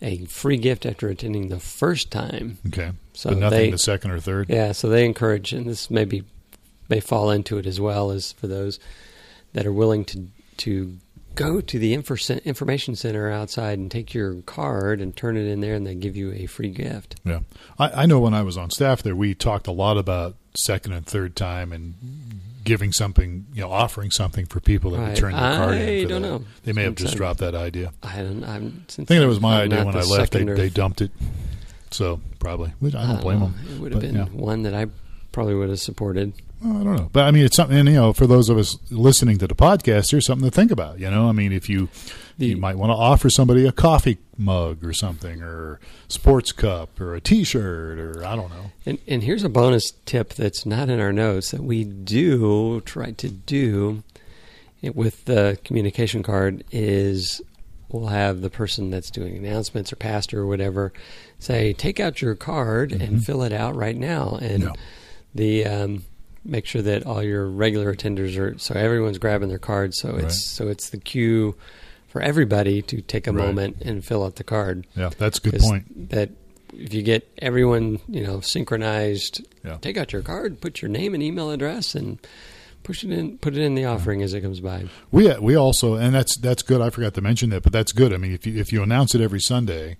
a 0.00 0.24
free 0.26 0.56
gift 0.56 0.86
after 0.86 1.08
attending 1.08 1.48
the 1.48 1.60
first 1.60 2.10
time. 2.10 2.58
Okay, 2.68 2.92
so 3.12 3.30
but 3.30 3.38
nothing 3.38 3.58
they, 3.58 3.70
the 3.70 3.78
second 3.78 4.10
or 4.12 4.20
third. 4.20 4.48
Yeah, 4.48 4.72
so 4.72 4.88
they 4.88 5.04
encourage, 5.04 5.52
and 5.52 5.66
this 5.66 5.90
maybe 5.90 6.24
may 6.88 7.00
fall 7.00 7.30
into 7.30 7.58
it 7.58 7.66
as 7.66 7.80
well 7.80 8.10
as 8.10 8.32
for 8.32 8.46
those 8.46 8.78
that 9.52 9.66
are 9.66 9.72
willing 9.72 10.04
to 10.06 10.28
to 10.58 10.96
go 11.34 11.60
to 11.60 11.78
the 11.78 11.94
information 11.94 12.96
center 12.96 13.30
outside 13.30 13.78
and 13.78 13.90
take 13.90 14.14
your 14.14 14.42
card 14.42 15.00
and 15.00 15.16
turn 15.16 15.36
it 15.36 15.46
in 15.46 15.60
there, 15.60 15.74
and 15.74 15.86
they 15.86 15.94
give 15.94 16.16
you 16.16 16.32
a 16.32 16.46
free 16.46 16.70
gift. 16.70 17.16
Yeah, 17.24 17.40
I, 17.78 18.02
I 18.02 18.06
know 18.06 18.20
when 18.20 18.34
I 18.34 18.42
was 18.42 18.56
on 18.56 18.70
staff 18.70 19.02
there, 19.02 19.16
we 19.16 19.34
talked 19.34 19.66
a 19.66 19.72
lot 19.72 19.96
about 19.98 20.36
second 20.54 20.92
and 20.92 21.06
third 21.06 21.34
time 21.34 21.72
and 21.72 21.94
giving 22.64 22.92
something, 22.92 23.46
you 23.54 23.60
know, 23.60 23.72
offering 23.72 24.10
something 24.10 24.46
for 24.46 24.60
people 24.60 24.92
that 24.92 24.98
right. 24.98 25.10
return 25.10 25.32
their 25.32 25.56
card. 25.56 25.74
I 25.74 26.04
don't 26.04 26.22
that. 26.22 26.28
know. 26.28 26.44
They 26.64 26.72
may 26.72 26.84
have 26.84 26.94
just 26.94 27.16
dropped 27.16 27.40
that 27.40 27.54
idea. 27.54 27.92
I 28.02 28.18
don't. 28.18 28.44
I'm, 28.44 28.84
I 28.88 28.92
think 28.92 29.08
that 29.08 29.26
was 29.26 29.40
my 29.40 29.62
idea 29.62 29.84
when 29.84 29.96
I 29.96 30.02
left. 30.02 30.32
They, 30.32 30.44
they 30.44 30.68
dumped 30.68 31.00
it. 31.00 31.10
So 31.90 32.20
probably, 32.38 32.72
I 32.82 32.88
don't, 32.88 32.94
uh, 32.94 33.20
blame 33.20 33.40
know. 33.40 33.46
them. 33.46 33.74
It 33.74 33.80
would 33.80 33.92
have 33.92 34.00
been 34.00 34.14
yeah. 34.14 34.24
one 34.26 34.62
that 34.62 34.74
I 34.74 34.86
probably 35.32 35.54
would 35.54 35.68
have 35.68 35.80
supported. 35.80 36.32
Well, 36.62 36.76
I 36.76 36.84
don't 36.84 36.96
know, 36.96 37.10
but 37.12 37.24
I 37.24 37.32
mean, 37.32 37.44
it's 37.44 37.56
something. 37.56 37.76
And, 37.76 37.88
you 37.88 37.94
know, 37.96 38.12
for 38.12 38.26
those 38.26 38.48
of 38.48 38.56
us 38.56 38.76
listening 38.90 39.38
to 39.38 39.48
the 39.48 39.54
podcast, 39.54 40.10
there's 40.10 40.26
something 40.26 40.48
to 40.48 40.54
think 40.54 40.70
about. 40.70 41.00
You 41.00 41.10
know, 41.10 41.28
I 41.28 41.32
mean, 41.32 41.52
if 41.52 41.68
you 41.68 41.88
the, 42.38 42.46
you 42.46 42.56
might 42.56 42.76
want 42.76 42.90
to 42.90 42.94
offer 42.94 43.28
somebody 43.28 43.66
a 43.66 43.72
coffee 43.72 44.18
mug 44.38 44.84
or 44.84 44.92
something, 44.92 45.42
or 45.42 45.80
sports 46.06 46.52
cup, 46.52 47.00
or 47.00 47.14
a 47.14 47.20
T-shirt, 47.20 47.98
or 47.98 48.24
I 48.24 48.36
don't 48.36 48.50
know. 48.50 48.70
And, 48.86 48.98
and 49.08 49.24
here's 49.24 49.42
a 49.42 49.48
bonus 49.48 49.92
tip 50.04 50.34
that's 50.34 50.64
not 50.64 50.88
in 50.88 51.00
our 51.00 51.12
notes 51.12 51.50
that 51.50 51.62
we 51.64 51.82
do 51.82 52.80
try 52.82 53.10
to 53.10 53.28
do 53.28 54.04
with 54.82 55.24
the 55.24 55.58
communication 55.64 56.22
card 56.22 56.64
is 56.70 57.40
we'll 57.88 58.06
have 58.06 58.40
the 58.40 58.50
person 58.50 58.90
that's 58.90 59.10
doing 59.10 59.36
announcements 59.36 59.92
or 59.92 59.96
pastor 59.96 60.40
or 60.40 60.46
whatever 60.46 60.92
say, 61.38 61.72
take 61.72 62.00
out 62.00 62.22
your 62.22 62.34
card 62.34 62.90
mm-hmm. 62.90 63.02
and 63.02 63.24
fill 63.24 63.42
it 63.42 63.52
out 63.52 63.74
right 63.74 63.96
now, 63.96 64.38
and 64.40 64.70
the 65.34 65.66
um, 65.66 66.04
make 66.44 66.66
sure 66.66 66.82
that 66.82 67.06
all 67.06 67.22
your 67.22 67.46
regular 67.46 67.94
attenders 67.94 68.36
are 68.38 68.58
so 68.58 68.74
everyone's 68.74 69.18
grabbing 69.18 69.48
their 69.48 69.58
cards 69.58 69.98
so 70.00 70.10
it's 70.16 70.22
right. 70.22 70.32
so 70.32 70.68
it's 70.68 70.90
the 70.90 70.98
cue 70.98 71.56
for 72.08 72.20
everybody 72.20 72.82
to 72.82 73.00
take 73.00 73.26
a 73.26 73.32
right. 73.32 73.46
moment 73.46 73.76
and 73.82 74.04
fill 74.04 74.24
out 74.24 74.36
the 74.36 74.44
card 74.44 74.86
yeah 74.96 75.10
that's 75.18 75.38
a 75.38 75.42
good 75.42 75.60
point 75.60 76.10
that 76.10 76.30
if 76.74 76.92
you 76.92 77.02
get 77.02 77.28
everyone 77.38 78.00
you 78.08 78.22
know 78.22 78.40
synchronized 78.40 79.46
yeah. 79.64 79.78
take 79.80 79.96
out 79.96 80.12
your 80.12 80.22
card 80.22 80.60
put 80.60 80.82
your 80.82 80.88
name 80.88 81.14
and 81.14 81.22
email 81.22 81.50
address 81.50 81.94
and 81.94 82.18
push 82.82 83.04
it 83.04 83.10
in 83.10 83.38
put 83.38 83.56
it 83.56 83.62
in 83.62 83.74
the 83.74 83.84
offering 83.84 84.20
yeah. 84.20 84.24
as 84.24 84.34
it 84.34 84.40
comes 84.40 84.60
by 84.60 84.84
we 85.10 85.30
uh, 85.30 85.40
we 85.40 85.54
also 85.54 85.94
and 85.94 86.14
that's 86.14 86.36
that's 86.38 86.62
good 86.62 86.80
i 86.80 86.90
forgot 86.90 87.14
to 87.14 87.20
mention 87.20 87.50
that 87.50 87.62
but 87.62 87.72
that's 87.72 87.92
good 87.92 88.12
i 88.12 88.16
mean 88.16 88.32
if 88.32 88.46
you 88.46 88.58
if 88.58 88.72
you 88.72 88.82
announce 88.82 89.14
it 89.14 89.20
every 89.20 89.40
sunday 89.40 89.96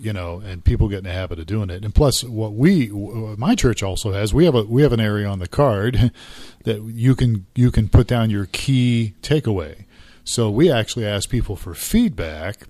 you 0.00 0.12
know, 0.12 0.40
and 0.40 0.64
people 0.64 0.88
get 0.88 0.98
in 0.98 1.04
the 1.04 1.12
habit 1.12 1.38
of 1.38 1.46
doing 1.46 1.70
it. 1.70 1.84
And 1.84 1.94
plus, 1.94 2.24
what 2.24 2.54
we, 2.54 2.88
my 2.88 3.54
church 3.54 3.82
also 3.82 4.12
has, 4.12 4.32
we 4.32 4.44
have 4.46 4.54
a 4.54 4.64
we 4.64 4.82
have 4.82 4.92
an 4.92 5.00
area 5.00 5.26
on 5.26 5.38
the 5.38 5.48
card 5.48 6.12
that 6.64 6.82
you 6.82 7.14
can 7.14 7.46
you 7.54 7.70
can 7.70 7.88
put 7.88 8.06
down 8.06 8.30
your 8.30 8.46
key 8.46 9.14
takeaway. 9.22 9.84
So 10.24 10.50
we 10.50 10.70
actually 10.70 11.06
ask 11.06 11.28
people 11.28 11.56
for 11.56 11.74
feedback 11.74 12.66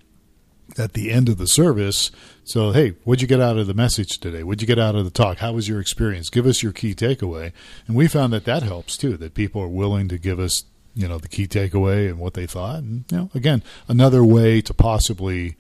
at 0.79 0.93
the 0.93 1.11
end 1.11 1.29
of 1.29 1.39
the 1.39 1.47
service. 1.47 2.11
So, 2.45 2.73
hey, 2.73 2.91
what'd 3.05 3.23
you 3.23 3.29
get 3.29 3.41
out 3.41 3.59
of 3.59 3.67
the 3.67 3.75
message 3.75 4.19
today? 4.19 4.43
What'd 4.43 4.63
you 4.63 4.67
get 4.67 4.79
out 4.79 4.95
of 4.95 5.05
the 5.05 5.11
talk? 5.11 5.39
How 5.39 5.53
was 5.53 5.69
your 5.69 5.81
experience? 5.81 6.31
Give 6.31 6.47
us 6.47 6.63
your 6.63 6.73
key 6.73 6.95
takeaway. 6.95 7.53
And 7.87 7.97
we 7.97 8.09
found 8.09 8.33
that 8.33 8.45
that 8.45 8.63
helps 8.63 8.97
too. 8.97 9.17
That 9.17 9.35
people 9.35 9.63
are 9.63 9.69
willing 9.69 10.09
to 10.09 10.19
give 10.19 10.39
us, 10.39 10.65
you 10.95 11.09
know, 11.09 11.19
the 11.19 11.29
key 11.29 11.47
takeaway 11.47 12.09
and 12.09 12.19
what 12.19 12.35
they 12.35 12.47
thought. 12.47 12.79
And 12.79 13.05
you 13.11 13.19
know, 13.19 13.31
again, 13.35 13.63
another 13.89 14.25
way 14.25 14.61
to 14.63 14.75
possibly 14.75 15.57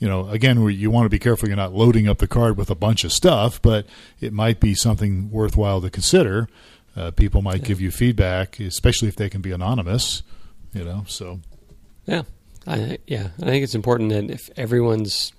you 0.00 0.08
know, 0.08 0.28
again, 0.28 0.60
you 0.70 0.90
want 0.90 1.04
to 1.04 1.10
be 1.10 1.18
careful 1.18 1.46
you're 1.46 1.56
not 1.56 1.74
loading 1.74 2.08
up 2.08 2.18
the 2.18 2.26
card 2.26 2.56
with 2.56 2.70
a 2.70 2.74
bunch 2.74 3.04
of 3.04 3.12
stuff, 3.12 3.60
but 3.60 3.86
it 4.18 4.32
might 4.32 4.58
be 4.58 4.74
something 4.74 5.30
worthwhile 5.30 5.82
to 5.82 5.90
consider. 5.90 6.48
Uh, 6.96 7.10
people 7.10 7.42
might 7.42 7.60
yeah. 7.60 7.66
give 7.66 7.80
you 7.80 7.90
feedback, 7.90 8.58
especially 8.58 9.08
if 9.08 9.16
they 9.16 9.28
can 9.28 9.42
be 9.42 9.52
anonymous. 9.52 10.22
You 10.72 10.84
know, 10.84 11.04
so 11.06 11.40
yeah, 12.06 12.22
I 12.66 12.98
yeah, 13.06 13.28
I 13.40 13.44
think 13.44 13.62
it's 13.62 13.74
important 13.74 14.10
that 14.10 14.30
if 14.30 14.48
everyone's 14.56 15.32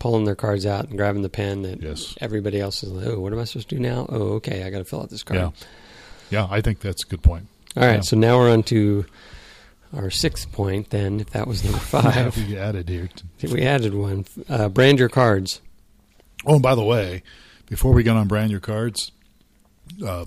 pulling 0.00 0.24
their 0.24 0.34
cards 0.34 0.66
out 0.66 0.88
and 0.88 0.96
grabbing 0.98 1.22
the 1.22 1.28
pen, 1.28 1.62
that 1.62 1.80
yes. 1.80 2.14
everybody 2.20 2.60
else 2.60 2.82
is 2.82 2.90
like, 2.90 3.06
oh, 3.06 3.20
what 3.20 3.32
am 3.32 3.38
I 3.38 3.44
supposed 3.44 3.68
to 3.68 3.76
do 3.76 3.80
now? 3.80 4.06
Oh, 4.08 4.34
okay, 4.34 4.64
I 4.64 4.70
got 4.70 4.78
to 4.78 4.84
fill 4.84 5.02
out 5.02 5.10
this 5.10 5.22
card. 5.22 5.40
Yeah, 5.40 5.50
yeah, 6.30 6.48
I 6.50 6.60
think 6.60 6.80
that's 6.80 7.04
a 7.04 7.06
good 7.06 7.22
point. 7.22 7.46
All 7.76 7.84
right, 7.84 7.96
yeah. 7.96 8.00
so 8.00 8.16
now 8.16 8.38
we're 8.38 8.50
on 8.50 8.64
to 8.64 9.06
our 9.96 10.10
sixth 10.10 10.50
point, 10.52 10.90
then, 10.90 11.20
if 11.20 11.30
that 11.30 11.46
was 11.46 11.64
number 11.64 11.78
five. 11.80 12.36
we 12.36 12.56
added 12.56 12.88
here. 12.88 13.08
We 13.42 13.62
added 13.62 13.94
one. 13.94 14.26
Uh, 14.48 14.68
brand 14.68 14.98
your 14.98 15.08
cards. 15.08 15.60
Oh, 16.46 16.54
and 16.54 16.62
by 16.62 16.74
the 16.74 16.84
way, 16.84 17.22
before 17.66 17.92
we 17.92 18.02
get 18.02 18.16
on 18.16 18.28
brand 18.28 18.50
your 18.50 18.60
cards, 18.60 19.12
uh, 20.04 20.24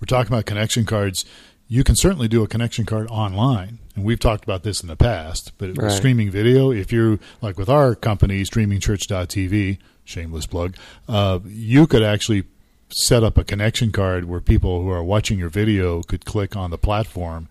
we're 0.00 0.06
talking 0.06 0.32
about 0.32 0.46
connection 0.46 0.84
cards. 0.84 1.24
You 1.68 1.84
can 1.84 1.96
certainly 1.96 2.28
do 2.28 2.42
a 2.42 2.48
connection 2.48 2.84
card 2.84 3.06
online, 3.08 3.78
and 3.94 4.04
we've 4.04 4.20
talked 4.20 4.44
about 4.44 4.62
this 4.62 4.82
in 4.82 4.88
the 4.88 4.96
past. 4.96 5.52
But 5.58 5.78
right. 5.78 5.90
streaming 5.90 6.30
video, 6.30 6.70
if 6.70 6.92
you're 6.92 7.18
like 7.40 7.56
with 7.56 7.68
our 7.68 7.94
company, 7.94 8.42
streamingchurch.tv, 8.42 9.78
shameless 10.04 10.46
plug, 10.46 10.76
uh, 11.08 11.38
you 11.46 11.86
could 11.86 12.02
actually 12.02 12.44
set 12.90 13.22
up 13.22 13.38
a 13.38 13.44
connection 13.44 13.90
card 13.90 14.26
where 14.26 14.40
people 14.40 14.82
who 14.82 14.90
are 14.90 15.02
watching 15.02 15.38
your 15.38 15.48
video 15.48 16.02
could 16.02 16.24
click 16.24 16.56
on 16.56 16.70
the 16.70 16.78
platform 16.78 17.48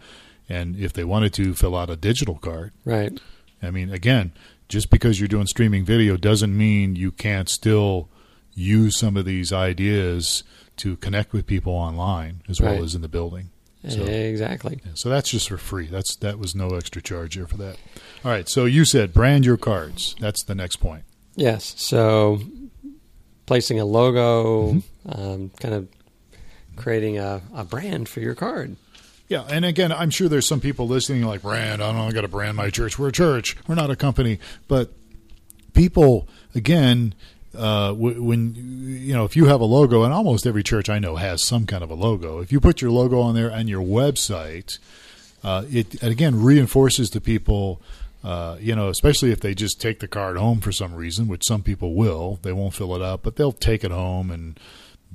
and 0.51 0.75
if 0.75 0.93
they 0.93 1.03
wanted 1.03 1.33
to 1.33 1.53
fill 1.53 1.75
out 1.75 1.89
a 1.89 1.95
digital 1.95 2.35
card. 2.35 2.73
Right. 2.83 3.19
I 3.63 3.71
mean, 3.71 3.91
again, 3.91 4.33
just 4.67 4.89
because 4.89 5.19
you're 5.19 5.27
doing 5.27 5.47
streaming 5.47 5.85
video 5.85 6.17
doesn't 6.17 6.55
mean 6.55 6.95
you 6.95 7.11
can't 7.11 7.49
still 7.49 8.09
use 8.53 8.97
some 8.97 9.15
of 9.15 9.25
these 9.25 9.53
ideas 9.53 10.43
to 10.77 10.97
connect 10.97 11.31
with 11.31 11.45
people 11.45 11.73
online 11.73 12.41
as 12.49 12.59
right. 12.59 12.73
well 12.73 12.83
as 12.83 12.95
in 12.95 13.01
the 13.01 13.07
building. 13.07 13.49
So, 13.87 14.03
exactly. 14.03 14.79
Yeah, 14.85 14.91
so 14.93 15.09
that's 15.09 15.31
just 15.31 15.49
for 15.49 15.57
free. 15.57 15.87
That's 15.87 16.15
that 16.17 16.37
was 16.37 16.53
no 16.53 16.75
extra 16.75 17.01
charge 17.01 17.33
here 17.33 17.47
for 17.47 17.57
that. 17.57 17.77
All 18.23 18.29
right. 18.29 18.47
So 18.47 18.65
you 18.65 18.85
said 18.85 19.11
brand 19.11 19.43
your 19.43 19.57
cards. 19.57 20.15
That's 20.19 20.43
the 20.43 20.53
next 20.53 20.75
point. 20.75 21.03
Yes. 21.35 21.73
So 21.77 22.41
placing 23.47 23.79
a 23.79 23.85
logo, 23.85 24.73
mm-hmm. 24.73 25.11
um, 25.11 25.51
kind 25.59 25.73
of 25.73 25.87
creating 26.75 27.17
a, 27.17 27.41
a 27.55 27.63
brand 27.63 28.07
for 28.07 28.19
your 28.19 28.35
card. 28.35 28.75
Yeah, 29.31 29.47
and 29.49 29.63
again, 29.63 29.93
I'm 29.93 30.09
sure 30.09 30.27
there's 30.27 30.45
some 30.45 30.59
people 30.59 30.89
listening 30.89 31.23
like 31.23 31.41
brand. 31.41 31.81
I 31.81 31.93
don't 31.93 32.13
got 32.13 32.21
to 32.21 32.27
brand 32.27 32.57
my 32.57 32.69
church. 32.69 32.99
We're 32.99 33.07
a 33.07 33.13
church. 33.13 33.55
We're 33.65 33.75
not 33.75 33.89
a 33.89 33.95
company. 33.95 34.39
But 34.67 34.91
people, 35.71 36.27
again, 36.53 37.15
uh, 37.57 37.93
when 37.93 38.55
you 38.57 39.13
know 39.13 39.23
if 39.23 39.37
you 39.37 39.45
have 39.45 39.61
a 39.61 39.65
logo, 39.65 40.03
and 40.03 40.13
almost 40.13 40.45
every 40.45 40.63
church 40.63 40.89
I 40.89 40.99
know 40.99 41.15
has 41.15 41.45
some 41.45 41.65
kind 41.65 41.81
of 41.81 41.89
a 41.89 41.93
logo. 41.93 42.41
If 42.41 42.51
you 42.51 42.59
put 42.59 42.81
your 42.81 42.91
logo 42.91 43.21
on 43.21 43.33
there 43.33 43.47
and 43.47 43.69
your 43.69 43.81
website, 43.81 44.79
uh, 45.45 45.63
it 45.71 46.03
again 46.03 46.43
reinforces 46.43 47.09
to 47.11 47.21
people. 47.21 47.81
Uh, 48.25 48.57
you 48.59 48.75
know, 48.75 48.89
especially 48.89 49.31
if 49.31 49.39
they 49.39 49.55
just 49.55 49.79
take 49.79 50.01
the 50.01 50.09
card 50.09 50.35
home 50.35 50.59
for 50.59 50.73
some 50.73 50.93
reason, 50.93 51.29
which 51.29 51.47
some 51.47 51.63
people 51.63 51.95
will. 51.95 52.37
They 52.41 52.51
won't 52.51 52.73
fill 52.73 52.97
it 52.97 53.01
out, 53.01 53.23
but 53.23 53.37
they'll 53.37 53.53
take 53.53 53.85
it 53.85 53.91
home 53.91 54.29
and 54.29 54.59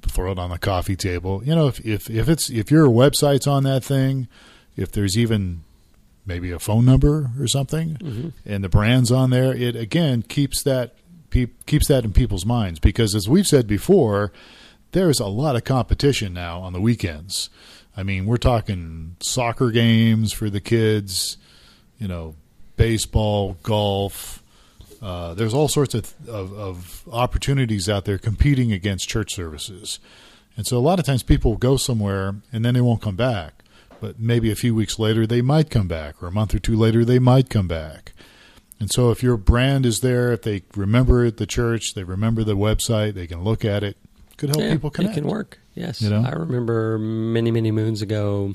throw 0.03 0.33
it 0.33 0.39
on 0.39 0.51
the 0.51 0.59
coffee 0.59 0.97
table. 0.97 1.43
You 1.45 1.55
know, 1.55 1.69
if 1.69 1.85
if, 1.85 2.11
if 2.11 2.29
it's 2.29 2.51
if 2.51 2.71
your 2.71 2.87
website's 2.87 3.47
on 3.47 3.65
that 3.65 3.85
thing, 3.85 4.29
if 4.77 4.93
there's 4.93 5.17
even 5.17 5.63
maybe 6.25 6.51
a 6.51 6.59
phone 6.59 6.85
number 6.85 7.31
or 7.39 7.47
something, 7.47 7.95
mm-hmm. 7.95 8.29
and 8.45 8.65
the 8.65 8.69
brand's 8.69 9.13
on 9.13 9.31
there, 9.31 9.55
it 9.55 9.77
again 9.77 10.23
keeps 10.23 10.63
that 10.65 10.95
keeps 11.67 11.89
that 11.89 12.05
in 12.05 12.13
people's 12.13 12.47
minds 12.47 12.79
because, 12.79 13.15
as 13.15 13.29
we've 13.29 13.47
said 13.47 13.67
before, 13.67 14.33
there's 14.93 15.21
a 15.21 15.27
lot 15.27 15.57
of 15.57 15.65
competition 15.65 16.33
now 16.33 16.61
on 16.61 16.73
the 16.73 16.81
weekends. 16.81 17.51
I 17.97 18.03
mean, 18.03 18.27
we're 18.27 18.37
talking 18.37 19.17
soccer 19.21 19.71
games 19.71 20.33
for 20.33 20.51
the 20.51 20.61
kids, 20.61 21.39
you 21.99 22.09
know, 22.09 22.35
baseball, 22.77 23.57
golf. 23.63 24.43
Uh, 25.03 25.35
there's 25.35 25.55
all 25.55 25.69
sorts 25.69 25.95
of, 25.95 26.15
of, 26.29 26.53
of 26.53 27.09
opportunities 27.13 27.89
out 27.89 28.05
there 28.05 28.19
competing 28.19 28.73
against 28.73 29.09
church 29.09 29.35
services. 29.35 29.99
And 30.57 30.67
so 30.67 30.79
a 30.79 30.81
lot 30.81 30.99
of 30.99 31.05
times 31.05 31.23
people 31.23 31.57
go 31.57 31.77
somewhere 31.77 32.37
and 32.53 32.65
then 32.65 32.75
they 32.75 32.81
won't 32.81 33.03
come 33.03 33.17
back. 33.17 33.63
But 34.01 34.19
maybe 34.19 34.51
a 34.51 34.57
few 34.57 34.75
weeks 34.75 34.99
later 34.99 35.27
they 35.27 35.43
might 35.43 35.71
come 35.71 35.89
back, 35.89 36.23
or 36.23 36.27
a 36.27 36.33
month 36.33 36.55
or 36.55 36.59
two 36.59 36.77
later 36.77 37.05
they 37.05 37.19
might 37.19 37.49
come 37.49 37.67
back. 37.67 38.13
And 38.79 38.91
so 38.91 39.11
if 39.11 39.23
your 39.23 39.39
brand 39.39 39.87
is 39.87 40.01
there, 40.01 40.33
if 40.33 40.43
they 40.43 40.63
remember 40.75 41.31
the 41.31 41.47
church, 41.47 41.95
they 41.95 42.05
remember 42.05 42.45
the 42.45 42.57
website, 42.57 43.15
they 43.15 43.27
can 43.27 43.43
look 43.43 43.65
at 43.65 43.83
it, 43.83 43.97
could 44.37 44.51
help 44.51 44.61
yeah, 44.61 44.73
people 44.73 44.91
connect. 44.91 45.17
It 45.17 45.21
can 45.23 45.31
work. 45.31 45.59
Yes. 45.75 46.03
You 46.03 46.11
know? 46.11 46.23
I 46.27 46.33
remember 46.33 46.99
many, 46.99 47.51
many 47.51 47.71
moons 47.71 48.03
ago 48.03 48.53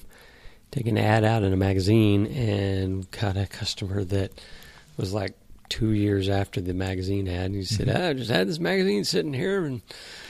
taking 0.69 0.97
an 0.97 1.04
ad 1.04 1.23
out 1.23 1.43
in 1.43 1.54
a 1.54 1.58
magazine 1.58 2.27
and 2.27 3.10
got 3.12 3.36
a 3.36 3.47
customer 3.47 4.04
that 4.06 4.32
was 4.95 5.12
like 5.12 5.34
two 5.71 5.91
years 5.91 6.27
after 6.27 6.60
the 6.60 6.73
magazine 6.73 7.27
ad. 7.29 7.45
And 7.45 7.55
he 7.55 7.63
said, 7.63 7.88
mm-hmm. 7.88 8.03
I 8.03 8.13
just 8.13 8.29
had 8.29 8.47
this 8.47 8.60
magazine 8.60 9.05
sitting 9.05 9.34
here 9.34 9.65
and 9.65 9.81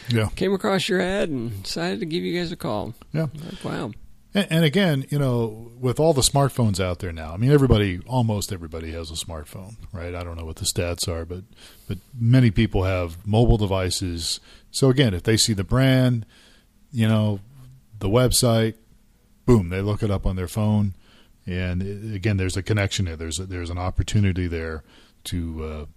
yeah. 0.08 0.30
came 0.36 0.54
across 0.54 0.88
your 0.88 1.02
ad 1.02 1.30
and 1.30 1.64
decided 1.64 2.00
to 2.00 2.06
give 2.06 2.24
you 2.24 2.40
guys 2.40 2.52
a 2.52 2.56
call. 2.56 2.94
Yeah. 3.12 3.28
Like, 3.34 3.66
wow. 3.66 3.92
And, 4.34 4.48
and, 4.50 4.64
again, 4.64 5.06
you 5.10 5.20
know, 5.20 5.72
with 5.80 6.00
all 6.00 6.14
the 6.14 6.22
smartphones 6.22 6.80
out 6.80 7.00
there 7.00 7.12
now, 7.12 7.34
I 7.34 7.38
mean, 7.38 7.52
everybody, 7.52 8.00
almost 8.06 8.54
everybody 8.54 8.92
has 8.92 9.10
a 9.10 9.16
smartphone, 9.16 9.76
right? 9.92 10.16
I 10.16 10.24
don't 10.24 10.38
know 10.38 10.46
what 10.46 10.58
the 10.58 10.66
stats 10.66 11.10
are, 11.10 11.26
but 11.26 11.44
but 11.88 11.98
many 12.18 12.50
people 12.50 12.84
have 12.84 13.28
mobile 13.28 13.58
devices. 13.58 14.40
So 14.70 14.90
again, 14.90 15.14
if 15.14 15.24
they 15.24 15.36
see 15.36 15.52
the 15.54 15.66
brand, 15.66 16.26
you 16.94 17.10
know, 17.10 17.42
the 18.00 18.08
website, 18.08 18.76
boom, 19.46 19.68
they 19.68 19.82
look 19.82 20.02
it 20.02 20.12
up 20.12 20.26
on 20.26 20.38
their 20.38 20.48
phone, 20.48 20.94
and 21.46 21.82
again, 22.16 22.38
there's 22.38 22.56
a 22.56 22.64
connection 22.64 23.06
there. 23.06 23.18
There's 23.18 23.40
a, 23.40 23.46
there's 23.46 23.70
an 23.70 23.80
opportunity 23.80 24.48
there 24.48 24.84
to 25.26 25.88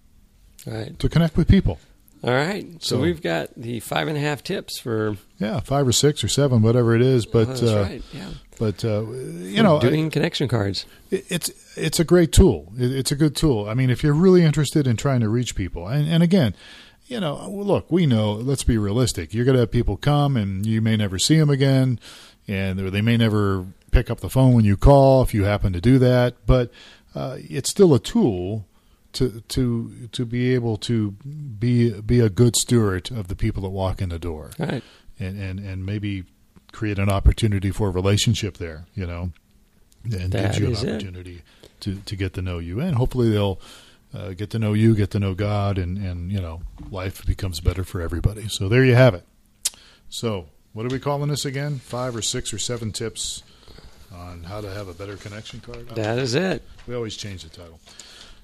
uh, 0.67 0.71
right. 0.71 0.97
to 0.99 1.09
connect 1.09 1.37
with 1.37 1.47
people. 1.47 1.79
All 2.23 2.33
right. 2.33 2.65
So, 2.81 2.95
so, 2.95 3.01
we've 3.01 3.21
got 3.21 3.49
the 3.55 3.79
five 3.81 4.07
and 4.07 4.17
a 4.17 4.19
half 4.19 4.43
tips 4.43 4.79
for 4.79 5.15
yeah, 5.37 5.59
five 5.59 5.87
or 5.87 5.91
six 5.91 6.23
or 6.23 6.27
seven, 6.27 6.63
whatever 6.63 6.95
it 6.95 7.01
is. 7.03 7.27
But 7.27 7.49
oh, 7.49 7.51
that's 7.51 7.63
uh, 7.63 7.87
right. 7.87 8.03
Yeah. 8.11 8.29
But 8.57 8.83
uh, 8.83 9.03
you 9.11 9.61
know, 9.61 9.79
doing 9.79 10.07
I, 10.07 10.09
connection 10.09 10.47
cards. 10.47 10.85
It's 11.11 11.51
it's 11.75 11.99
a 11.99 12.03
great 12.03 12.31
tool. 12.31 12.73
It's 12.77 13.11
a 13.11 13.15
good 13.15 13.35
tool. 13.35 13.69
I 13.69 13.75
mean, 13.75 13.91
if 13.91 14.03
you're 14.03 14.13
really 14.13 14.43
interested 14.43 14.87
in 14.87 14.97
trying 14.97 15.19
to 15.19 15.29
reach 15.29 15.55
people, 15.55 15.87
and, 15.87 16.07
and 16.07 16.23
again, 16.23 16.55
you 17.05 17.19
know, 17.19 17.47
look, 17.47 17.91
we 17.91 18.07
know. 18.07 18.33
Let's 18.33 18.63
be 18.63 18.77
realistic. 18.77 19.33
You're 19.33 19.45
going 19.45 19.55
to 19.55 19.61
have 19.61 19.71
people 19.71 19.95
come, 19.95 20.35
and 20.35 20.65
you 20.65 20.81
may 20.81 20.97
never 20.97 21.19
see 21.19 21.37
them 21.37 21.51
again, 21.51 21.99
and 22.47 22.79
they 22.79 23.01
may 23.01 23.17
never 23.17 23.67
pick 23.91 24.09
up 24.09 24.21
the 24.21 24.29
phone 24.29 24.53
when 24.53 24.65
you 24.65 24.77
call 24.77 25.21
if 25.21 25.33
you 25.33 25.43
happen 25.43 25.73
to 25.73 25.81
do 25.81 25.99
that. 25.99 26.35
But 26.47 26.71
uh, 27.13 27.37
it's 27.39 27.69
still 27.69 27.93
a 27.93 27.99
tool 27.99 28.65
to 29.15 29.41
to 29.41 30.07
to 30.11 30.25
be 30.25 30.53
able 30.53 30.77
to 30.77 31.11
be 31.11 31.99
be 32.01 32.19
a 32.19 32.29
good 32.29 32.55
steward 32.55 33.11
of 33.11 33.27
the 33.27 33.35
people 33.35 33.63
that 33.63 33.69
walk 33.69 34.01
in 34.01 34.09
the 34.09 34.19
door, 34.19 34.51
right? 34.59 34.83
And 35.19 35.39
and 35.39 35.59
and 35.59 35.85
maybe 35.85 36.25
create 36.71 36.99
an 36.99 37.09
opportunity 37.09 37.71
for 37.71 37.87
a 37.87 37.91
relationship 37.91 38.57
there, 38.57 38.85
you 38.93 39.07
know, 39.07 39.31
and 40.03 40.31
that 40.31 40.57
gives 40.57 40.59
you 40.59 40.67
an 40.67 40.75
opportunity 40.75 41.41
it. 41.63 41.69
to 41.81 41.95
to 41.95 42.15
get 42.15 42.33
to 42.33 42.41
know 42.41 42.59
you, 42.59 42.79
and 42.79 42.95
hopefully 42.95 43.31
they'll. 43.31 43.59
Uh, 44.13 44.31
get 44.31 44.49
to 44.49 44.57
know 44.57 44.71
you, 44.71 44.95
get 44.95 45.11
to 45.11 45.19
know 45.19 45.33
God, 45.33 45.77
and, 45.77 45.97
and 45.97 46.31
you 46.31 46.39
know 46.39 46.61
life 46.89 47.25
becomes 47.25 47.59
better 47.59 47.83
for 47.83 47.99
everybody. 47.99 48.47
So 48.47 48.69
there 48.69 48.85
you 48.85 48.95
have 48.95 49.13
it. 49.13 49.25
So 50.07 50.45
what 50.71 50.85
are 50.85 50.89
we 50.89 50.99
calling 50.99 51.27
this 51.27 51.43
again? 51.43 51.79
Five 51.79 52.15
or 52.15 52.21
six 52.21 52.53
or 52.53 52.57
seven 52.57 52.93
tips 52.93 53.43
on 54.13 54.43
how 54.43 54.61
to 54.61 54.69
have 54.69 54.87
a 54.87 54.93
better 54.93 55.17
connection 55.17 55.59
card. 55.59 55.89
That 55.89 56.17
is 56.17 56.33
it. 56.33 56.63
We 56.87 56.95
always 56.95 57.17
change 57.17 57.43
the 57.43 57.49
title. 57.49 57.77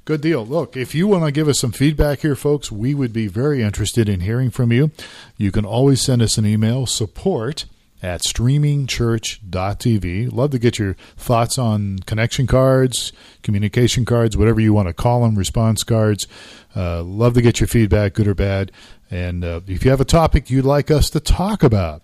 Good 0.04 0.22
deal. 0.22 0.44
Look, 0.44 0.76
if 0.76 0.96
you 0.96 1.08
want 1.08 1.26
to 1.26 1.32
give 1.32 1.48
us 1.48 1.60
some 1.60 1.72
feedback 1.72 2.22
here, 2.22 2.36
folks, 2.36 2.72
we 2.72 2.96
would 2.96 3.14
be 3.14 3.28
very 3.28 3.62
interested 3.62 4.10
in 4.10 4.22
hearing 4.22 4.50
from 4.50 4.72
you. 4.72 4.90
You 5.38 5.52
can 5.52 5.64
always 5.64 6.02
send 6.02 6.24
us 6.24 6.40
an 6.40 6.46
email, 6.46 6.88
support 6.88 7.66
at 8.02 8.22
streamingchurch.tv. 8.22 10.34
Love 10.34 10.50
to 10.50 10.58
get 10.58 10.80
your 10.80 10.96
thoughts 11.18 11.60
on 11.60 12.00
connection 12.00 12.48
cards, 12.48 13.14
communication 13.44 14.04
cards, 14.04 14.36
whatever 14.36 14.60
you 14.60 14.74
want 14.74 14.88
to 14.88 14.94
call 14.94 15.22
them, 15.22 15.36
response 15.36 15.84
cards. 15.84 16.28
Uh, 16.76 17.04
love 17.04 17.36
to 17.36 17.44
get 17.44 17.60
your 17.60 17.68
feedback, 17.68 18.14
good 18.14 18.28
or 18.28 18.34
bad. 18.34 18.72
And 19.12 19.46
uh, 19.46 19.62
if 19.68 19.86
you 19.86 19.92
have 19.92 20.02
a 20.02 20.06
topic 20.06 20.50
you'd 20.50 20.66
like 20.66 20.90
us 20.90 21.12
to 21.12 21.20
talk 21.20 21.62
about, 21.62 22.02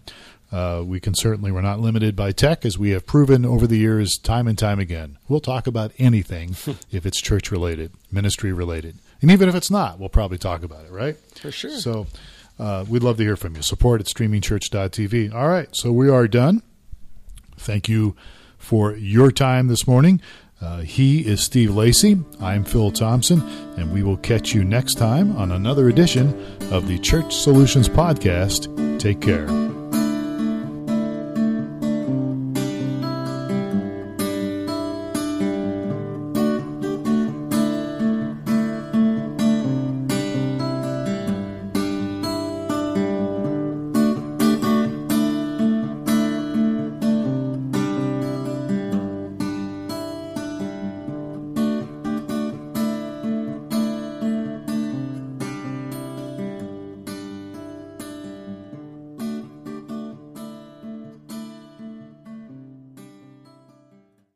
uh, 0.51 0.83
we 0.85 0.99
can 0.99 1.13
certainly, 1.13 1.51
we're 1.51 1.61
not 1.61 1.79
limited 1.79 2.15
by 2.15 2.31
tech, 2.31 2.65
as 2.65 2.77
we 2.77 2.91
have 2.91 3.05
proven 3.05 3.45
over 3.45 3.67
the 3.67 3.77
years 3.77 4.17
time 4.17 4.47
and 4.47 4.57
time 4.57 4.79
again. 4.79 5.17
We'll 5.27 5.39
talk 5.41 5.67
about 5.67 5.91
anything 5.97 6.55
if 6.91 7.05
it's 7.05 7.21
church 7.21 7.51
related, 7.51 7.91
ministry 8.11 8.53
related. 8.53 8.97
And 9.21 9.31
even 9.31 9.49
if 9.49 9.55
it's 9.55 9.71
not, 9.71 9.99
we'll 9.99 10.09
probably 10.09 10.37
talk 10.37 10.63
about 10.63 10.85
it, 10.85 10.91
right? 10.91 11.17
For 11.35 11.51
sure. 11.51 11.71
So 11.71 12.07
uh, 12.59 12.85
we'd 12.87 13.03
love 13.03 13.17
to 13.17 13.23
hear 13.23 13.35
from 13.35 13.55
you. 13.55 13.61
Support 13.61 14.01
at 14.01 14.07
streamingchurch.tv. 14.07 15.33
All 15.33 15.47
right, 15.47 15.69
so 15.73 15.91
we 15.91 16.09
are 16.09 16.27
done. 16.27 16.61
Thank 17.57 17.89
you 17.89 18.15
for 18.57 18.95
your 18.95 19.31
time 19.31 19.67
this 19.67 19.87
morning. 19.87 20.21
Uh, 20.59 20.79
he 20.79 21.19
is 21.27 21.43
Steve 21.43 21.75
Lacey. 21.75 22.17
I'm 22.41 22.63
Phil 22.63 22.91
Thompson, 22.91 23.41
and 23.77 23.93
we 23.93 24.01
will 24.01 24.17
catch 24.17 24.55
you 24.55 24.63
next 24.63 24.95
time 24.95 25.35
on 25.35 25.51
another 25.51 25.87
edition 25.87 26.29
of 26.71 26.87
the 26.87 26.97
Church 26.97 27.35
Solutions 27.35 27.87
Podcast. 27.87 28.99
Take 28.99 29.21
care. 29.21 29.45